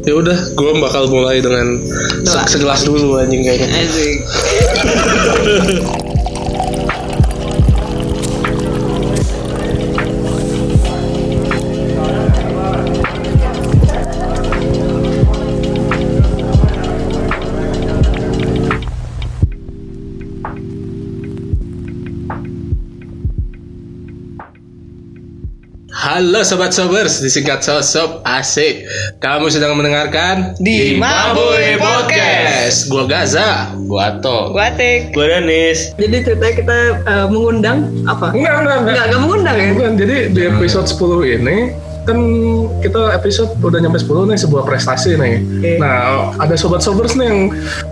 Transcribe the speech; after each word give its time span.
Ya 0.00 0.16
udah, 0.16 0.38
gue 0.56 0.70
bakal 0.80 1.12
mulai 1.12 1.44
dengan 1.44 1.76
se- 2.24 2.48
segelas 2.48 2.88
dulu 2.88 3.20
anjing 3.20 3.44
kayaknya. 3.44 3.68
Asik. 3.84 4.16
Halo 26.20 26.44
sobat 26.44 26.76
sobers, 26.76 27.24
disingkat 27.24 27.64
sosop 27.64 28.20
asik. 28.28 28.84
Kamu 29.24 29.48
sedang 29.48 29.72
mendengarkan 29.72 30.52
Di 30.60 31.00
Mabui 31.00 31.80
Podcast. 31.80 32.92
Gua 32.92 33.08
Gaza, 33.08 33.72
gua 33.88 34.12
Ato. 34.12 34.52
Gua 34.52 34.68
Atik. 34.68 35.16
Gue 35.16 35.24
Danis. 35.24 35.96
Jadi 35.96 36.20
ceritanya 36.20 36.54
kita 36.60 36.78
eh, 37.08 37.26
mengundang 37.32 37.88
apa? 38.04 38.36
Enggak, 38.36 38.52
enggak, 38.52 38.60
enggak. 38.60 38.76
Enggak, 38.76 39.04
enggak 39.08 39.20
mengundang 39.24 39.56
ya? 39.56 39.68
Bukan, 39.72 39.92
jadi 39.96 40.16
di 40.28 40.42
episode 40.44 40.86
10 40.92 41.36
ini 41.40 41.56
kan 42.10 42.18
kita 42.82 43.14
episode 43.14 43.50
udah 43.62 43.78
nyampe 43.78 43.98
10 44.02 44.34
nih 44.34 44.38
sebuah 44.42 44.62
prestasi 44.66 45.14
nih. 45.14 45.34
Oke. 45.38 45.72
Nah, 45.78 46.34
ada 46.42 46.54
sobat 46.58 46.82
sobers 46.82 47.14
nih 47.14 47.26
yang 47.30 47.40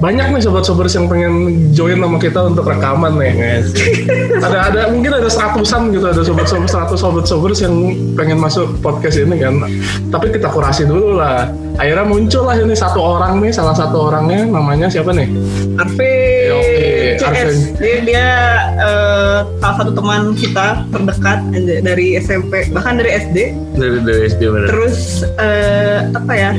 banyak 0.03 0.27
nih 0.35 0.43
sobat 0.43 0.67
sobers 0.67 0.93
yang 0.99 1.07
pengen 1.07 1.71
join 1.71 2.03
sama 2.03 2.19
kita 2.19 2.41
untuk 2.51 2.67
rekaman 2.67 3.15
nih. 3.15 3.62
ada 4.47 4.59
ada 4.75 4.81
mungkin 4.91 5.15
ada 5.23 5.31
seratusan 5.31 5.95
gitu 5.95 6.07
ada 6.11 6.23
sobat 6.27 6.47
sobers 6.51 6.71
seratus 6.75 6.99
sobat 6.99 7.25
sobers 7.31 7.59
yang 7.62 7.75
pengen 8.19 8.43
masuk 8.43 8.67
podcast 8.83 9.23
ini 9.23 9.39
kan. 9.39 9.62
Tapi 10.11 10.35
kita 10.35 10.51
kurasi 10.51 10.85
dulu 10.85 11.15
lah. 11.17 11.47
Akhirnya 11.79 12.05
muncul 12.11 12.43
lah 12.43 12.59
ini 12.59 12.75
satu 12.75 12.98
orang 12.98 13.39
nih, 13.39 13.55
salah 13.55 13.77
satu 13.79 14.11
orangnya 14.11 14.43
namanya 14.51 14.91
siapa 14.91 15.14
nih? 15.14 15.31
Arvin. 15.79 16.38
Oke, 16.57 16.89
CS. 17.19 17.25
Arvin. 17.25 17.59
Dia, 17.77 17.97
dia 18.05 18.29
eh, 18.81 19.39
salah 19.61 19.77
satu 19.83 19.93
teman 19.93 20.33
kita 20.33 20.87
terdekat 20.89 21.39
dari 21.85 22.17
SMP, 22.17 22.73
bahkan 22.73 22.97
dari 22.97 23.11
SD. 23.17 23.37
Dari 23.77 23.99
dari 24.03 24.21
SD 24.31 24.43
bener. 24.49 24.69
Terus 24.73 25.29
eh, 25.37 26.09
apa 26.15 26.33
ya? 26.33 26.53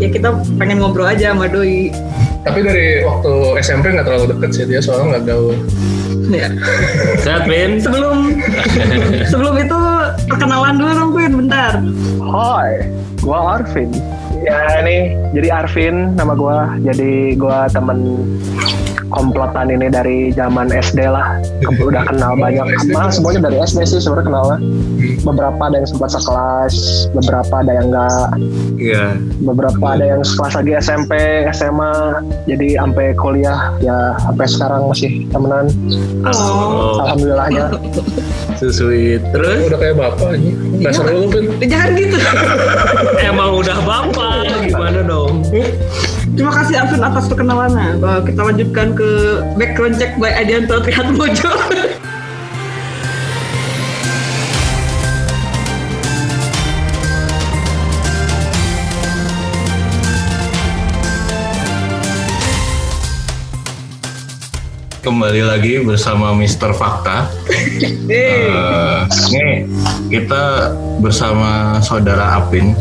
Ya 0.00 0.08
kita 0.10 0.34
pengen 0.58 0.82
ngobrol 0.82 1.06
aja 1.06 1.36
sama 1.36 1.46
doi. 1.46 1.92
Tapi 2.44 2.60
dari 2.60 3.00
waktu 3.04 3.32
SMP 3.64 3.94
nggak 3.94 4.04
terlalu 4.04 4.36
deket 4.36 4.50
sih 4.52 4.64
dia 4.68 4.80
soalnya 4.84 5.16
nggak 5.16 5.24
gaul. 5.32 5.56
Ya. 6.32 6.48
Sehat, 7.24 7.44
Vin? 7.44 7.80
Sebelum 7.80 8.40
sebelum 9.32 9.54
itu 9.60 9.78
perkenalan 10.28 10.80
dulu 10.80 10.90
dong, 10.96 11.10
Vin, 11.16 11.32
bentar. 11.44 11.80
Hai, 12.20 12.88
gua 13.20 13.60
Arvin. 13.60 13.92
Ya 14.44 14.84
ini, 14.84 15.16
jadi 15.32 15.64
Arvin 15.64 16.16
nama 16.16 16.32
gua. 16.36 16.76
Jadi 16.80 17.36
gua 17.36 17.68
temen 17.68 18.24
komplotan 19.14 19.70
ini 19.70 19.86
dari 19.86 20.34
zaman 20.34 20.74
SD 20.74 21.06
lah. 21.06 21.38
Udah 21.78 22.02
kenal 22.10 22.34
banyak. 22.34 22.66
Malah 22.90 23.14
semuanya 23.14 23.46
dari 23.46 23.62
SD 23.62 23.86
sih 23.86 24.00
sebenarnya 24.02 24.26
kenalnya. 24.26 24.58
Beberapa 25.24 25.60
ada 25.70 25.76
yang 25.80 25.88
sempat 25.88 26.10
sekelas, 26.12 26.74
beberapa 27.14 27.54
ada 27.62 27.72
yang 27.72 27.86
enggak, 27.94 28.28
Iya. 28.76 29.06
beberapa 29.40 29.84
ada 29.94 30.04
yang 30.04 30.20
sekelas 30.20 30.52
lagi 30.60 30.72
SMP, 30.82 31.12
SMA. 31.54 31.92
Jadi 32.44 32.76
sampai 32.76 33.06
kuliah 33.16 33.72
ya 33.80 34.18
sampai 34.20 34.46
sekarang 34.50 34.80
masih 34.90 35.24
temenan. 35.30 35.70
Oh. 36.26 37.00
Alhamdulillahnya. 37.06 37.70
Susui. 38.60 39.18
Terus 39.34 39.66
Udah 39.70 39.78
kayak 39.78 39.96
bapak 39.98 40.28
aja. 40.38 40.50
Nggak 40.78 40.92
seru 40.94 41.14
lu 41.24 41.26
pin. 41.30 41.44
Jangan 41.66 41.90
gitu. 41.98 42.16
emang 43.30 43.50
udah 43.60 43.78
bapak 43.82 44.46
gimana 44.68 45.00
dong? 45.04 45.42
Terima 46.34 46.50
kasih 46.50 46.74
Arvin 46.82 46.98
atas 46.98 47.30
perkenalannya. 47.30 48.02
Kita 48.26 48.42
lanjutkan 48.42 48.98
ke 48.98 49.08
background 49.54 49.94
check 50.02 50.18
by 50.18 50.34
Adianto 50.34 50.82
Trihat 50.82 51.14
Mojo. 51.14 51.46
Kembali 65.06 65.44
lagi 65.46 65.78
bersama 65.86 66.34
Mr. 66.34 66.74
Fakta. 66.74 67.30
Eh, 68.04 69.00
nih 69.32 69.64
kita 70.12 70.76
bersama 71.00 71.80
saudara 71.80 72.36
Apin. 72.36 72.76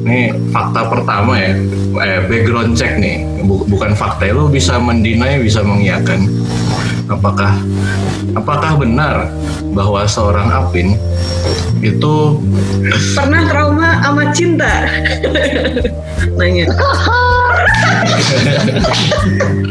Nih 0.00 0.32
fakta 0.50 0.88
pertama 0.88 1.36
ya, 1.36 1.52
eh, 2.00 2.20
background 2.24 2.72
check 2.74 2.96
nih, 2.96 3.24
Bu- 3.44 3.66
bukan 3.66 3.92
fakta. 3.92 4.30
Lu 4.30 4.48
bisa 4.48 4.80
mendinai, 4.80 5.40
bisa 5.40 5.60
mengiyakan. 5.60 6.28
Apakah 7.10 7.58
apakah 8.32 8.78
benar 8.78 9.26
bahwa 9.74 10.06
seorang 10.06 10.46
Apin 10.46 10.94
itu 11.82 12.38
pernah 13.18 13.42
trauma 13.50 13.98
sama 13.98 14.24
cinta? 14.30 14.86
Nanya. 16.38 16.70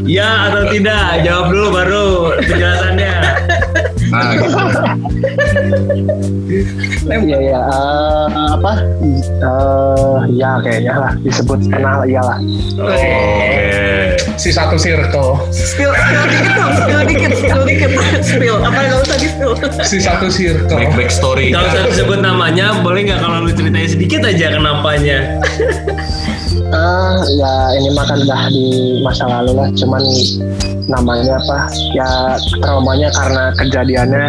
ya 0.04 0.52
atau 0.52 0.64
tidak? 0.68 1.24
Jawab 1.24 1.46
dulu 1.50 1.68
baru 1.72 2.06
penjelasannya. 2.44 3.14
Nah, 4.10 4.34
gitu. 4.34 4.50
Iya 7.10 7.38
iya 7.40 7.60
eh, 7.62 8.28
apa? 8.58 8.74
Eh, 9.06 10.20
ya 10.34 10.58
kayaknya 10.66 10.94
lah 10.98 11.12
disebut 11.22 11.60
kenal 11.70 12.02
iyalah. 12.10 12.42
Oke. 12.82 14.18
Si 14.40 14.50
satu 14.56 14.80
circle. 14.80 15.36
Spill, 15.52 15.92
spill 15.92 16.26
dikit 16.32 16.54
dong, 16.56 16.72
spill 16.74 17.04
dikit, 17.06 17.32
spill 17.38 17.64
dikit, 17.68 17.92
spill. 18.24 18.58
Apa 18.64 18.80
nggak 18.88 19.00
usah 19.04 19.18
di 19.20 19.28
spill? 19.30 19.54
Si 19.84 19.98
satu 20.00 20.28
circle. 20.32 20.80
Back 20.80 20.96
back 20.96 21.12
story. 21.12 21.52
Kalau 21.54 21.70
saya 21.70 21.86
disebut 21.92 22.20
namanya, 22.24 22.80
boleh 22.82 23.04
nggak 23.06 23.20
kalau 23.20 23.46
lu 23.46 23.52
ceritain 23.54 23.90
sedikit 23.90 24.26
aja 24.26 24.56
kenapanya? 24.56 25.38
Ah 26.70 27.18
ya 27.34 27.54
ini 27.82 27.90
mah 27.98 28.06
kan 28.06 28.22
udah 28.22 28.42
di 28.50 29.00
masa 29.04 29.26
lalu 29.28 29.54
lah. 29.58 29.70
Cuman 29.76 30.02
namanya 30.90 31.38
apa? 31.38 31.70
Ya 31.94 32.36
traumanya 32.60 33.14
karena 33.14 33.54
kejadiannya 33.56 34.26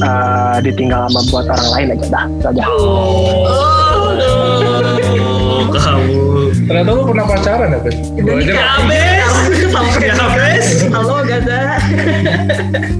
eh, 0.00 0.56
ditinggal 0.64 1.06
sama 1.08 1.20
buat 1.28 1.46
orang 1.46 1.70
lain 1.76 1.92
aja 1.94 2.06
dah. 2.08 2.24
Itu 2.26 2.46
aja. 2.48 2.64
Oh, 2.66 4.00
kamu. 5.70 6.16
Ternyata 6.66 6.90
lu 6.94 7.02
pernah 7.02 7.24
pacaran 7.26 7.68
ya 7.74 7.78
pin? 7.82 7.94
Gua 8.22 8.38
aja 8.38 8.52
Habis. 8.54 9.70
Sampai 9.70 10.08
Habis. 10.10 10.29
Halo 10.90 11.22
Gaza. 11.22 11.78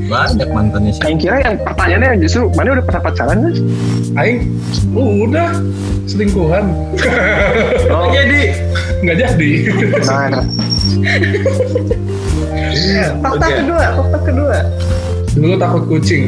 Banyak 0.07 0.49
mantannya 0.51 0.93
sih. 0.95 1.03
Yang 1.03 1.19
kira 1.21 1.37
yang 1.43 1.55
pertanyaannya 1.59 2.23
justru 2.23 2.47
mana 2.55 2.79
udah 2.79 2.85
pernah 2.87 3.03
pacaran 3.03 3.37
kan? 3.43 3.55
Aing, 4.17 4.39
uh, 4.95 5.13
udah 5.27 5.51
selingkuhan. 6.07 6.65
Oh, 7.91 8.07
Jadi 8.11 8.55
Nggak 9.03 9.17
jadi. 9.19 9.51
nah, 10.07 10.31
Fakta 13.21 13.47
Oke. 13.47 13.55
kedua, 13.59 13.85
fakta 13.99 14.19
kedua. 14.23 14.57
Dulu 15.31 15.55
takut 15.57 15.83
kucing. 15.89 16.25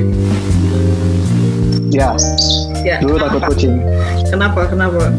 ya 1.92 2.16
Ya. 2.82 2.96
dulu 2.98 3.20
takut 3.20 3.42
kucing. 3.52 3.78
Kenapa? 4.26 4.64
Kenapa? 4.66 5.12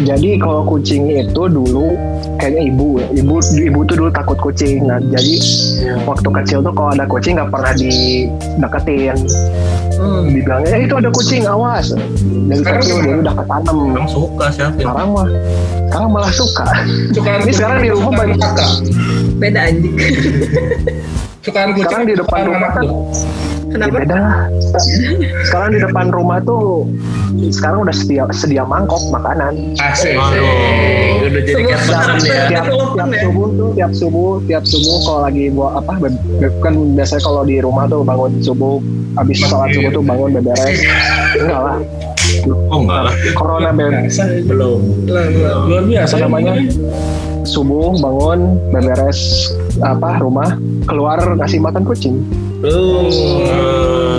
Jadi 0.00 0.40
kalau 0.40 0.64
kucing 0.64 1.12
itu 1.12 1.42
dulu 1.44 1.92
kayaknya 2.40 2.62
ibu, 2.72 2.96
ya. 2.96 3.06
ibu 3.12 3.36
ibu 3.40 3.80
tuh 3.84 3.94
dulu 4.00 4.10
takut 4.10 4.38
kucing. 4.40 4.88
Nah 4.88 4.96
jadi 5.00 5.34
waktu 6.08 6.28
kecil 6.42 6.58
tuh 6.64 6.72
kalau 6.72 6.90
ada 6.96 7.04
kucing 7.04 7.36
nggak 7.36 7.52
pernah 7.52 7.72
dideketin. 7.76 9.18
Hmm. 9.98 10.30
Dibilangnya 10.30 10.78
eh, 10.78 10.86
itu 10.86 10.94
ada 10.94 11.10
kucing 11.10 11.42
awas. 11.44 11.92
Dari 11.92 12.62
Sekarang 12.62 12.80
kecil 12.80 12.96
dia 13.02 13.16
udah 13.18 13.34
ketanam. 13.34 13.76
Emang 13.92 14.08
suka 14.08 14.46
siapa? 14.54 14.78
Sekarang 14.78 15.08
mah 15.12 15.26
sekarang 15.88 16.08
malah 16.12 16.32
suka. 16.32 16.66
Sukaan 17.12 17.40
Ini 17.44 17.52
sekarang 17.52 17.78
di 17.82 17.90
rumah 17.92 18.12
banyak- 18.14 18.40
kakak. 18.40 18.70
Beda 19.36 19.60
anjing. 19.68 19.94
Sekarang 21.42 22.04
di 22.06 22.14
depan 22.14 22.40
rumah 22.46 22.70
kan 22.72 22.84
lu. 23.68 23.76
ya 23.76 23.86
Kenapa? 23.86 23.96
beda 24.00 24.16
lah. 24.16 24.36
Sekarang 25.44 25.70
di 25.76 25.80
depan 25.84 26.06
rumah 26.10 26.38
tuh 26.40 26.88
sekarang 27.52 27.84
udah 27.84 27.94
sedia 27.94 28.24
sedia 28.32 28.64
mangkok 28.64 29.00
makanan. 29.12 29.76
Asik. 29.78 30.16
Aduh, 30.16 31.28
udah 31.28 31.42
jadi 31.44 31.62
kayak 31.62 31.82
ya. 31.84 32.42
tiap, 32.48 32.66
tiap 32.96 33.08
ya. 33.12 33.20
subuh 33.22 33.46
tuh 33.52 33.68
tiap 33.76 33.92
subuh 33.92 34.30
tiap 34.48 34.64
subuh 34.64 34.96
kalau 35.04 35.20
lagi 35.28 35.44
buat 35.52 35.72
apa 35.78 35.92
kan 36.64 36.74
biasanya 36.96 37.22
kalau 37.22 37.42
di 37.44 37.56
rumah 37.60 37.84
tuh 37.86 38.00
bangun 38.02 38.32
subuh 38.40 38.80
habis 39.14 39.36
sholat 39.44 39.70
subuh 39.76 39.90
tuh 39.92 40.02
bangun 40.04 40.30
beberes 40.34 40.78
enggak 41.36 41.60
lah 41.62 41.78
Oh 42.68 42.84
enggak 42.84 43.08
lah. 43.08 43.14
corona 43.32 43.72
be 43.72 43.88
Biasa. 43.88 44.44
Belum. 44.44 44.80
Luar 45.64 45.84
biasa 45.88 46.14
namanya? 46.20 46.60
subuh 47.48 47.96
bangun 47.96 48.60
beberes 48.68 49.48
apa 49.80 50.20
rumah 50.20 50.60
keluar 50.88 51.20
ngasih 51.20 51.60
makan 51.60 51.84
kucing 51.84 52.16
Oh. 52.58 53.06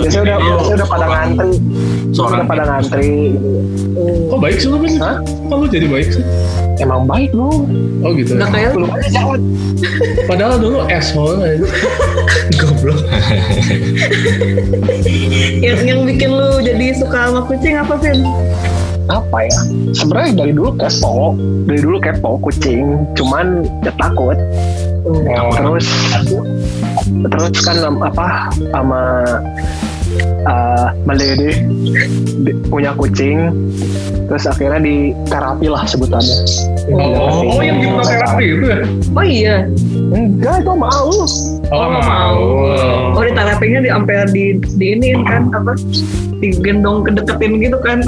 biasanya 0.00 0.22
udah 0.24 0.36
biasanya 0.40 0.76
udah 0.80 0.88
pada 0.88 1.06
ngantri 1.12 1.52
Seorang 2.10 2.42
udah 2.42 2.48
pada 2.48 2.64
ngantri 2.66 3.36
gitu. 3.36 3.50
Kok 4.32 4.38
baik 4.42 4.56
sih 4.58 4.68
lu 4.72 4.76
Ben? 4.82 4.96
Hah? 4.98 5.16
Kok 5.22 5.56
lu 5.60 5.66
jadi 5.68 5.86
baik 5.86 6.08
sih? 6.10 6.24
emang 6.80 7.04
baik 7.04 7.30
lu 7.36 7.68
Oh 8.00 8.10
gitu. 8.16 8.32
Nggak 8.40 8.50
kayak 8.56 8.70
belum 8.72 8.88
aja 8.96 9.08
jawab 9.12 9.40
Padahal 10.24 10.56
dulu 10.56 10.78
asshole 10.88 11.44
aja. 11.44 11.68
Goblok. 12.60 13.00
yang, 15.64 15.78
yang 15.84 16.00
bikin 16.08 16.30
lu 16.32 16.64
jadi 16.64 16.96
suka 16.96 17.28
sama 17.28 17.44
kucing 17.44 17.76
apa 17.76 17.94
Vin? 18.00 18.24
Apa 19.08 19.38
ya? 19.48 19.58
Sebenarnya 19.96 20.44
dari 20.44 20.52
dulu 20.52 20.76
kepo. 20.76 21.38
Dari 21.64 21.80
dulu 21.80 21.96
kepo 22.02 22.30
kucing. 22.44 23.06
Cuman 23.16 23.64
ya 23.86 23.92
takut. 23.96 24.36
Oh. 25.00 25.48
terus 25.56 25.88
terus 27.32 27.56
kan 27.64 27.76
apa 28.04 28.52
sama 28.68 29.24
uh, 30.44 30.88
Melede 31.04 31.64
di- 32.42 32.56
punya 32.68 32.94
kucing. 32.94 33.50
Terus 34.30 34.46
akhirnya 34.46 34.78
di 34.78 35.10
terapi 35.26 35.66
lah 35.66 35.82
sebutannya. 35.82 36.38
Oh, 36.94 37.58
oh 37.58 37.62
yang 37.62 37.82
hipnoterapi 37.82 38.44
itu 38.46 38.66
ya? 38.66 38.80
Oh 39.10 39.24
iya, 39.26 39.56
enggak 40.14 40.62
itu 40.62 40.72
mau 40.72 41.10
Oh, 41.70 41.86
mau. 41.90 42.38
oh 43.10 43.22
di 43.22 43.34
terapinya 43.34 43.82
di 43.82 43.90
sampai 43.90 44.26
di 44.30 44.44
di 44.78 44.86
ini 44.94 45.18
kan 45.26 45.50
apa? 45.50 45.74
Digendong 46.38 47.02
kedeketin 47.02 47.58
gitu 47.58 47.78
kan. 47.82 48.06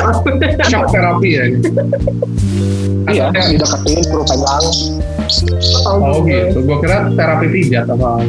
Shock 0.70 0.86
terapi 0.94 1.28
ya? 1.34 1.44
iya 3.06 3.30
dideketin 3.30 4.02
suruh 4.06 4.26
pegang. 4.26 4.66
Oh 5.86 6.22
gitu, 6.22 6.58
gue 6.62 6.76
kira 6.78 7.10
terapi 7.14 7.46
pijat 7.50 7.90
apa 7.90 8.22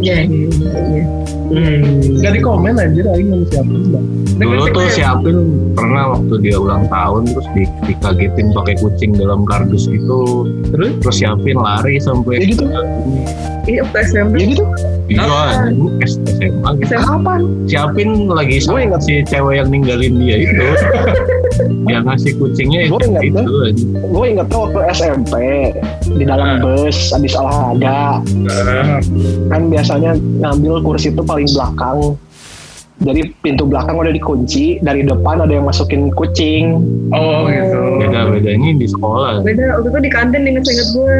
Iya, 0.00 0.24
iya, 0.24 0.48
iya. 0.88 1.04
Hmm. 1.50 2.20
Gak 2.22 2.32
di 2.32 2.40
komen 2.40 2.74
aja 2.74 3.00
lah 3.02 3.16
ini 3.16 3.42
siapa 3.46 3.74
bang. 3.90 4.06
Dulu 4.38 4.64
tuh 4.70 4.86
si 4.88 5.02
Apin 5.02 5.36
pernah 5.74 6.14
waktu 6.14 6.34
dia 6.40 6.56
ulang 6.56 6.86
tahun 6.86 7.26
terus 7.26 7.48
di, 7.52 7.62
dikagetin 7.84 8.54
pakai 8.54 8.78
kucing 8.78 9.12
dalam 9.12 9.42
kardus 9.42 9.84
gitu. 9.84 10.46
Terus 10.70 10.90
terus 11.02 11.16
si 11.18 11.24
Apin 11.24 11.58
lari 11.58 11.98
sampai 11.98 12.38
Ya 12.38 12.46
gitu. 12.48 12.64
Iya, 13.66 13.82
waktu 13.84 13.98
SMP. 14.00 14.34
ya 14.36 14.46
gitu 14.48 14.64
Iya, 15.10 15.26
ini 15.68 15.86
S- 16.00 16.22
SMA 16.78 16.80
gitu. 16.80 16.94
SMA. 16.96 17.34
Si 17.64 17.74
Apin 17.74 18.08
lagi 18.26 18.56
Gue 18.56 18.62
sama 18.62 18.78
ingat. 18.82 19.00
si 19.00 19.14
cewek 19.22 19.54
yang 19.56 19.68
ninggalin 19.68 20.14
dia 20.16 20.36
itu. 20.38 20.64
yang 21.92 22.04
ngasih 22.04 22.32
kucingnya 22.36 22.86
Gue 22.86 22.96
itu. 22.96 23.06
ingat 23.10 23.22
itu 23.24 23.40
aja. 23.40 23.84
gue 24.00 24.24
inget 24.26 24.46
tuh 24.48 24.60
waktu 24.64 24.80
SMP 24.92 25.34
di 26.08 26.24
dalam 26.24 26.60
bus 26.60 26.98
habis 27.10 27.32
olahraga 27.34 28.22
kan 29.48 29.62
biasanya 29.68 30.10
ngambil 30.38 30.74
kursi 30.80 31.10
itu 31.10 31.20
paling 31.20 31.48
belakang 31.48 31.98
jadi 33.00 33.32
pintu 33.40 33.64
belakang 33.64 33.96
udah 33.96 34.12
dikunci 34.12 34.76
dari 34.78 35.00
depan 35.00 35.40
ada 35.40 35.50
yang 35.50 35.64
masukin 35.64 36.12
kucing 36.12 36.84
Oh 37.10 37.48
gitu. 37.48 37.80
Beda 37.98 38.28
bedanya 38.28 38.70
di 38.76 38.86
sekolah 38.86 39.40
Beda, 39.40 39.80
waktu 39.80 39.88
itu 39.88 39.98
di 39.98 40.10
kantin 40.10 40.42
inget-inget 40.44 40.88
gue. 40.92 41.16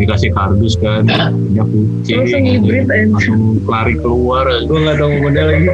dikasih 0.00 0.30
kardus 0.32 0.74
kan 0.76 1.06
punya 1.06 1.64
kucing 1.64 2.18
Langsung 2.18 2.44
hibrid 2.44 2.86
aja. 2.88 3.06
langsung 3.08 3.40
lari 3.64 3.94
keluar 3.96 4.44
Gue 4.66 4.78
gak 4.82 4.96
tau 4.98 5.10
model 5.16 5.46
lagi. 5.46 5.68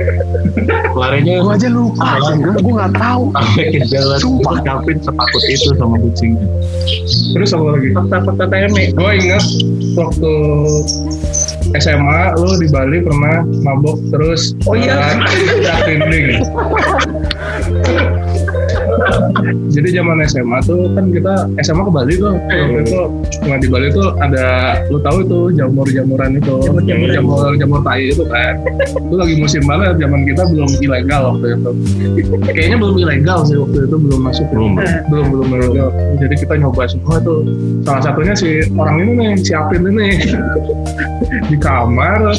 larinya 0.93 1.35
gue 1.41 1.53
aja 1.57 1.69
lupa 1.69 2.09
gue 2.37 2.73
nggak 2.73 2.95
tahu 2.95 3.23
sampai 3.33 3.65
ke 3.69 3.81
jalan 3.89 4.19
Sumpah. 4.21 4.55
Terus 4.57 4.73
Apin 4.77 4.97
setakut 5.01 5.43
itu 5.49 5.71
sama 5.75 5.97
kucingnya 5.99 6.47
Terus 7.33 7.51
apa 7.53 7.67
lagi? 7.77 7.89
Fakta-fakta 7.93 8.45
TMI. 8.49 8.85
Gue 8.93 9.13
ingat 9.21 9.45
waktu 9.93 10.33
SMA 11.81 12.35
lu 12.41 12.57
di 12.61 12.69
Bali 12.71 12.99
pernah 13.05 13.45
mabok 13.65 13.99
terus 14.13 14.57
Oh 14.65 14.75
iya. 14.77 14.97
uh. 17.87 18.36
Jadi 19.67 19.89
zaman 19.93 20.23
SMA 20.27 20.59
tuh 20.65 20.91
kan 20.95 21.11
kita 21.11 21.35
SMA 21.63 21.83
ke 21.85 21.93
Bali 21.93 22.15
tuh 22.17 22.33
waktu 22.35 22.81
itu 22.83 23.01
nah 23.47 23.57
di 23.61 23.69
Bali 23.71 23.89
tuh 23.93 24.07
ada 24.19 24.47
lu 24.89 24.99
tahu 25.01 25.23
itu 25.23 25.39
jamur-jamuran 25.55 26.39
itu? 26.39 26.55
Jamur-jamuran. 26.65 27.15
jamur 27.15 27.53
jamur 27.59 27.81
tai 27.85 28.11
itu 28.11 28.25
kan. 28.27 28.55
Itu 28.97 29.15
lagi 29.15 29.35
musim 29.39 29.63
banget 29.67 30.01
zaman 30.01 30.21
kita 30.27 30.43
belum 30.51 30.71
ilegal 30.83 31.21
waktu 31.35 31.47
itu. 31.55 31.71
Kayaknya 32.47 32.77
belum 32.81 32.97
ilegal 32.99 33.39
sih 33.47 33.57
waktu 33.59 33.79
itu 33.87 33.97
belum 33.97 34.21
masuk 34.25 34.47
Belum. 34.51 34.73
belum 35.11 35.27
belum 35.35 35.49
ilegal. 35.61 35.89
Jadi 36.23 36.35
kita 36.41 36.55
nyoba 36.59 36.83
semua 36.89 37.17
tuh. 37.21 37.43
Salah 37.85 38.03
satunya 38.03 38.35
si 38.35 38.65
orang 38.75 38.97
ini 39.05 39.13
nih 39.19 39.31
si 39.43 39.53
Apin 39.53 39.85
ini 39.87 40.09
di 41.51 41.57
kamar 41.59 42.35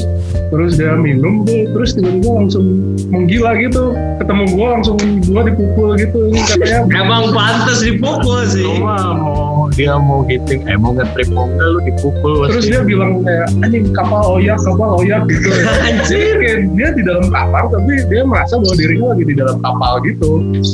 terus 0.48 0.80
dia 0.80 0.96
minum 0.96 1.44
tuh 1.44 1.68
terus 1.76 1.92
tiba-tiba 1.92 2.32
langsung 2.44 2.66
menggila 3.12 3.52
gitu. 3.60 3.92
Ketemu 4.18 4.44
gua 4.56 4.68
langsung 4.80 4.98
gua 5.28 5.42
dipukul 5.46 5.90
gitu. 6.00 6.20
Ini 6.32 6.40
katanya 6.42 6.57
Emang 6.88 7.30
pantas 7.32 7.80
dipukul 7.80 8.42
sih. 8.46 8.66
Mau 8.78 9.48
dia 9.70 9.94
mau 9.94 10.26
hitting 10.26 10.64
eh 10.64 10.74
mau 10.74 10.90
ngetrip 10.90 11.30
mau 11.30 11.46
enggak 11.46 11.68
lu 11.68 11.80
dipukul 11.84 12.34
terus 12.48 12.66
pasti. 12.66 12.72
dia 12.72 12.82
bilang 12.82 13.22
kayak 13.22 13.46
anjing 13.62 13.86
kapal 13.92 14.24
oyak 14.34 14.58
kapal 14.58 14.98
oyak 14.98 15.22
gitu 15.28 15.54
kayak 16.42 16.60
dia 16.72 16.90
di 16.90 17.04
dalam 17.04 17.28
kapal 17.30 17.70
tapi 17.70 17.94
dia 18.08 18.24
merasa 18.24 18.58
bahwa 18.58 18.74
dirinya 18.74 19.14
lagi 19.14 19.26
di 19.28 19.36
dalam 19.36 19.58
kapal 19.60 19.94
gitu 20.02 20.32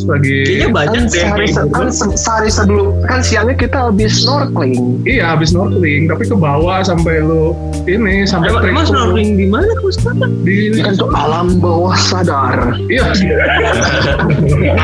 lagi 0.08 0.38
Kayaknya 0.46 0.70
banyak 0.70 0.94
kan 0.94 1.04
deh. 1.04 1.20
sehari, 1.20 1.36
kayak 1.42 1.50
se- 1.50 1.60
gitu. 1.60 1.74
kan 1.74 1.88
se- 1.90 2.16
sehari 2.16 2.50
sebelum 2.54 2.88
kan 3.04 3.20
siangnya 3.20 3.56
kita 3.58 3.78
habis 3.90 4.14
snorkeling 4.24 4.84
iya 5.04 5.26
habis 5.34 5.52
snorkeling 5.52 6.08
tapi 6.08 6.24
ke 6.24 6.36
bawah 6.38 6.80
sampai 6.80 7.16
lu 7.20 7.58
ini 7.84 8.24
sampai 8.24 8.54
Emang, 8.64 8.86
snorkeling 8.86 9.36
di 9.36 9.46
mana 9.50 9.68
Mas 9.82 9.98
Tata? 9.98 10.28
di 10.46 10.80
kan 10.80 10.94
tuh 10.96 11.10
alam 11.12 11.58
bawah 11.58 11.98
sadar 11.98 12.78
iya 12.88 13.04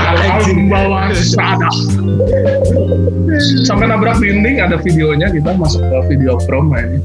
alam 0.09 0.67
bawah 0.67 0.88
sadar 1.13 1.73
sampai 3.63 3.85
nabrak 3.85 4.17
dinding 4.17 4.57
ada 4.59 4.75
videonya 4.75 5.29
kita 5.29 5.53
masuk 5.53 5.81
ke 5.81 5.97
video 6.09 6.35
prom 6.43 6.73
ini 6.73 6.97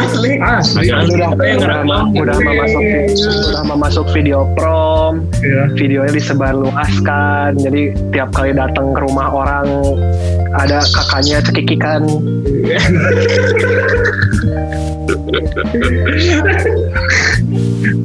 Asli. 0.00 0.40
asli 0.40 0.88
udah 0.88 1.36
Apa 1.36 1.44
yang 1.44 1.60
udah, 1.60 1.80
ma- 1.84 2.08
udah 2.08 2.36
mau 2.40 2.54
masuk 2.56 2.80
udah 3.52 3.76
masuk 3.76 4.06
video 4.12 4.48
prom 4.56 5.24
Iya. 5.40 5.72
videonya 5.76 6.12
disebarluaskan 6.14 7.56
jadi 7.60 7.82
tiap 8.10 8.32
kali 8.32 8.52
datang 8.52 8.92
ke 8.92 9.00
rumah 9.02 9.28
orang 9.28 9.68
ada 10.56 10.80
kakaknya 10.84 11.38
cekikikan 11.44 12.00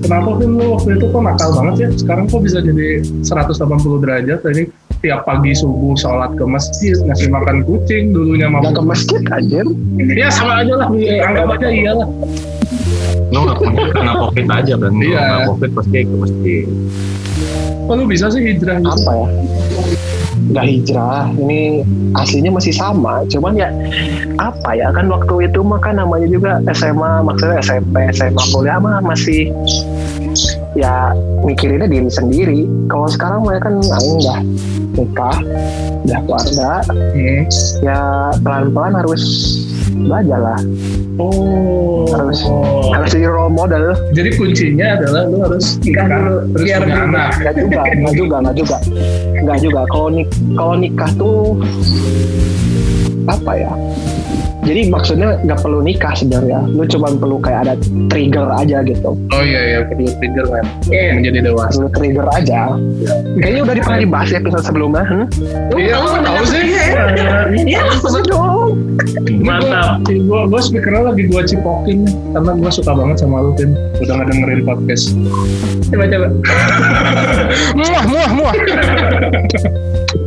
Kenapa 0.03 0.29
kan 0.37 0.49
lu 0.49 0.65
waktu 0.75 0.89
itu 0.95 1.05
kok 1.09 1.21
nakal 1.23 1.49
banget 1.55 1.75
ya? 1.79 1.89
Sekarang 1.95 2.25
kok 2.27 2.41
bisa 2.43 2.59
jadi 2.59 3.01
180 3.23 4.03
derajat? 4.03 4.39
Tadi 4.43 4.61
tiap 5.03 5.27
pagi 5.27 5.51
subuh 5.51 5.93
sholat 5.93 6.31
ke 6.33 6.45
masjid, 6.45 6.95
ngasih 6.97 7.27
makan 7.27 7.59
kucing, 7.61 8.15
dulunya 8.15 8.47
nggak 8.47 8.71
ke 8.71 8.81
masjid 8.81 9.19
anjir 9.29 9.67
Ya 10.09 10.31
sama 10.31 10.63
aja 10.63 10.79
lah, 10.79 10.87
anggap 10.87 11.59
aja 11.59 11.67
iyalah. 11.67 12.07
lu 13.27 13.39
nggak 13.41 13.57
kena 13.91 14.13
covid 14.15 14.45
aja 14.47 14.73
kan 14.77 14.93
Iya. 14.95 15.19
kena 15.19 15.39
covid 15.49 15.69
pasti 15.73 15.97
ke 16.01 16.15
masjid 16.15 16.63
Kok 17.83 17.93
lu 17.93 18.03
bisa 18.05 18.29
sih 18.29 18.41
hijrah 18.41 18.77
gitu? 18.77 18.87
apa 18.87 19.11
ya 19.11 19.27
nggak 20.45 20.65
hijrah 20.65 21.23
ini 21.35 21.81
aslinya 22.13 22.51
masih 22.51 22.71
sama 22.71 23.23
cuman 23.25 23.55
ya 23.55 23.69
apa 24.37 24.69
ya 24.71 24.91
kan 24.91 25.07
waktu 25.07 25.47
itu 25.47 25.59
mah 25.59 25.79
kan 25.79 25.97
namanya 25.97 26.27
juga 26.27 26.51
SMA 26.69 27.23
maksudnya 27.23 27.57
SMP 27.59 27.95
SMA 28.13 28.43
kuliah 28.51 28.77
mah 28.77 29.01
masih 29.01 29.49
ya 30.73 31.13
mikirinnya 31.41 31.85
diri 31.85 32.09
sendiri. 32.09 32.59
Kalau 32.85 33.07
sekarang 33.07 33.41
mereka 33.41 33.69
kan 33.69 33.77
udah 33.79 34.39
nikah 34.93 35.37
udah 36.03 36.19
keluarga 36.21 36.71
Hmm. 37.13 37.41
ya 37.81 37.99
pelan-pelan 38.39 38.93
harus 38.95 39.23
belajar 39.95 40.39
lah. 40.39 40.59
Oh. 41.13 42.09
harus 42.09 42.41
harus 42.89 43.09
jadi 43.09 43.29
role 43.29 43.49
model. 43.49 43.93
Jadi 44.11 44.33
kuncinya 44.33 44.97
adalah 44.97 45.21
lu 45.25 45.37
harus 45.41 45.77
nikah 45.79 46.05
terus 46.09 46.41
Biar 46.59 46.81
punya 46.81 47.01
anak. 47.05 47.29
nggak 47.37 47.55
juga 47.55 47.81
nggak 48.01 48.13
juga 48.13 48.35
nggak 48.41 48.55
juga. 48.57 48.77
Nggak 49.43 49.57
juga. 49.61 49.81
Kalau 49.87 50.07
nik 50.09 50.27
kalau 50.53 50.73
nikah 50.75 51.11
tuh 51.13 51.37
apa 53.23 53.51
ya 53.55 53.71
jadi 54.63 54.81
maksudnya 54.87 55.37
nggak 55.43 55.59
perlu 55.59 55.79
nikah 55.83 56.13
sebenarnya 56.15 56.59
lu 56.71 56.83
cuma 56.87 57.11
perlu 57.11 57.37
kayak 57.43 57.59
ada 57.67 57.73
trigger 58.07 58.47
aja 58.55 58.79
gitu 58.87 59.11
Oh 59.13 59.43
iya 59.43 59.61
iya, 59.65 59.77
perlu 59.87 60.07
trigger 60.19 60.45
kan. 60.47 60.65
Iya. 60.87 61.11
Menjadi 61.19 61.39
dewasa. 61.51 61.75
perlu 61.75 61.89
trigger 61.91 62.27
aja 62.31 62.59
kayaknya 63.39 63.61
udah 63.67 63.73
pernah 63.83 63.99
dibahas 63.99 64.29
ya 64.31 64.37
episode 64.39 64.65
sebelumnya 64.65 65.03
hmm? 65.05 65.25
Iya, 65.75 65.95
lu 65.99 66.07
tahu 66.23 66.43
sih. 66.47 66.63
ya? 66.71 67.05
Iya, 67.51 67.81
Maksudnya 67.99 68.23
dong 68.31 68.71
Mantap. 69.43 70.07
Gue 70.07 70.41
gue 70.47 70.61
speakernya 70.63 71.11
lagi 71.11 71.23
gue 71.27 71.41
cipokin 71.43 72.07
karena 72.31 72.51
gue 72.55 72.71
suka 72.71 72.91
banget 72.95 73.17
sama 73.19 73.43
lu 73.43 73.51
Tin. 73.59 73.75
Udah 73.99 74.13
nggak 74.21 74.27
dengerin 74.31 74.61
podcast. 74.63 75.13
coba 75.91 76.05
coba. 76.09 76.27
Muah 77.77 78.03
muah 78.07 78.31
muah. 78.33 78.55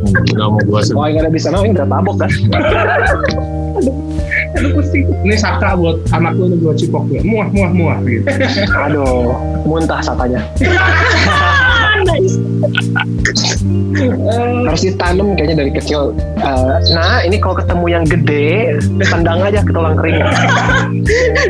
nggak 0.07 0.47
mau 0.47 0.61
gua 0.69 0.81
sedih 0.85 0.97
Wah, 0.97 1.07
nggak 1.11 1.23
ada 1.27 1.31
bisa, 1.33 1.47
ini 1.51 1.73
udah 1.75 1.87
mabok 1.87 2.15
kan? 2.23 2.31
Aduh 4.57 4.71
pusing. 4.73 5.05
Ini 5.23 5.35
saka 5.37 5.77
buat 5.77 6.01
anak 6.11 6.33
lu 6.35 6.57
buat 6.57 6.75
cipok 6.75 7.05
gue. 7.07 7.21
Muah 7.21 7.47
muah 7.53 7.71
muah 7.71 7.97
gitu. 8.03 8.25
Aduh, 8.89 9.37
muntah 9.63 10.01
sakanya. 10.01 10.41
Harus 14.67 14.81
ditanam 14.83 15.33
kayaknya 15.33 15.55
dari 15.65 15.71
kecil. 15.73 16.13
Eh, 16.37 16.75
nah, 16.93 17.23
ini 17.23 17.39
kalau 17.41 17.55
ketemu 17.57 17.85
yang 17.89 18.05
gede, 18.05 18.77
tendang 19.01 19.41
aja 19.41 19.63
ke 19.63 19.71
tulang 19.73 19.95
kering. 19.97 20.21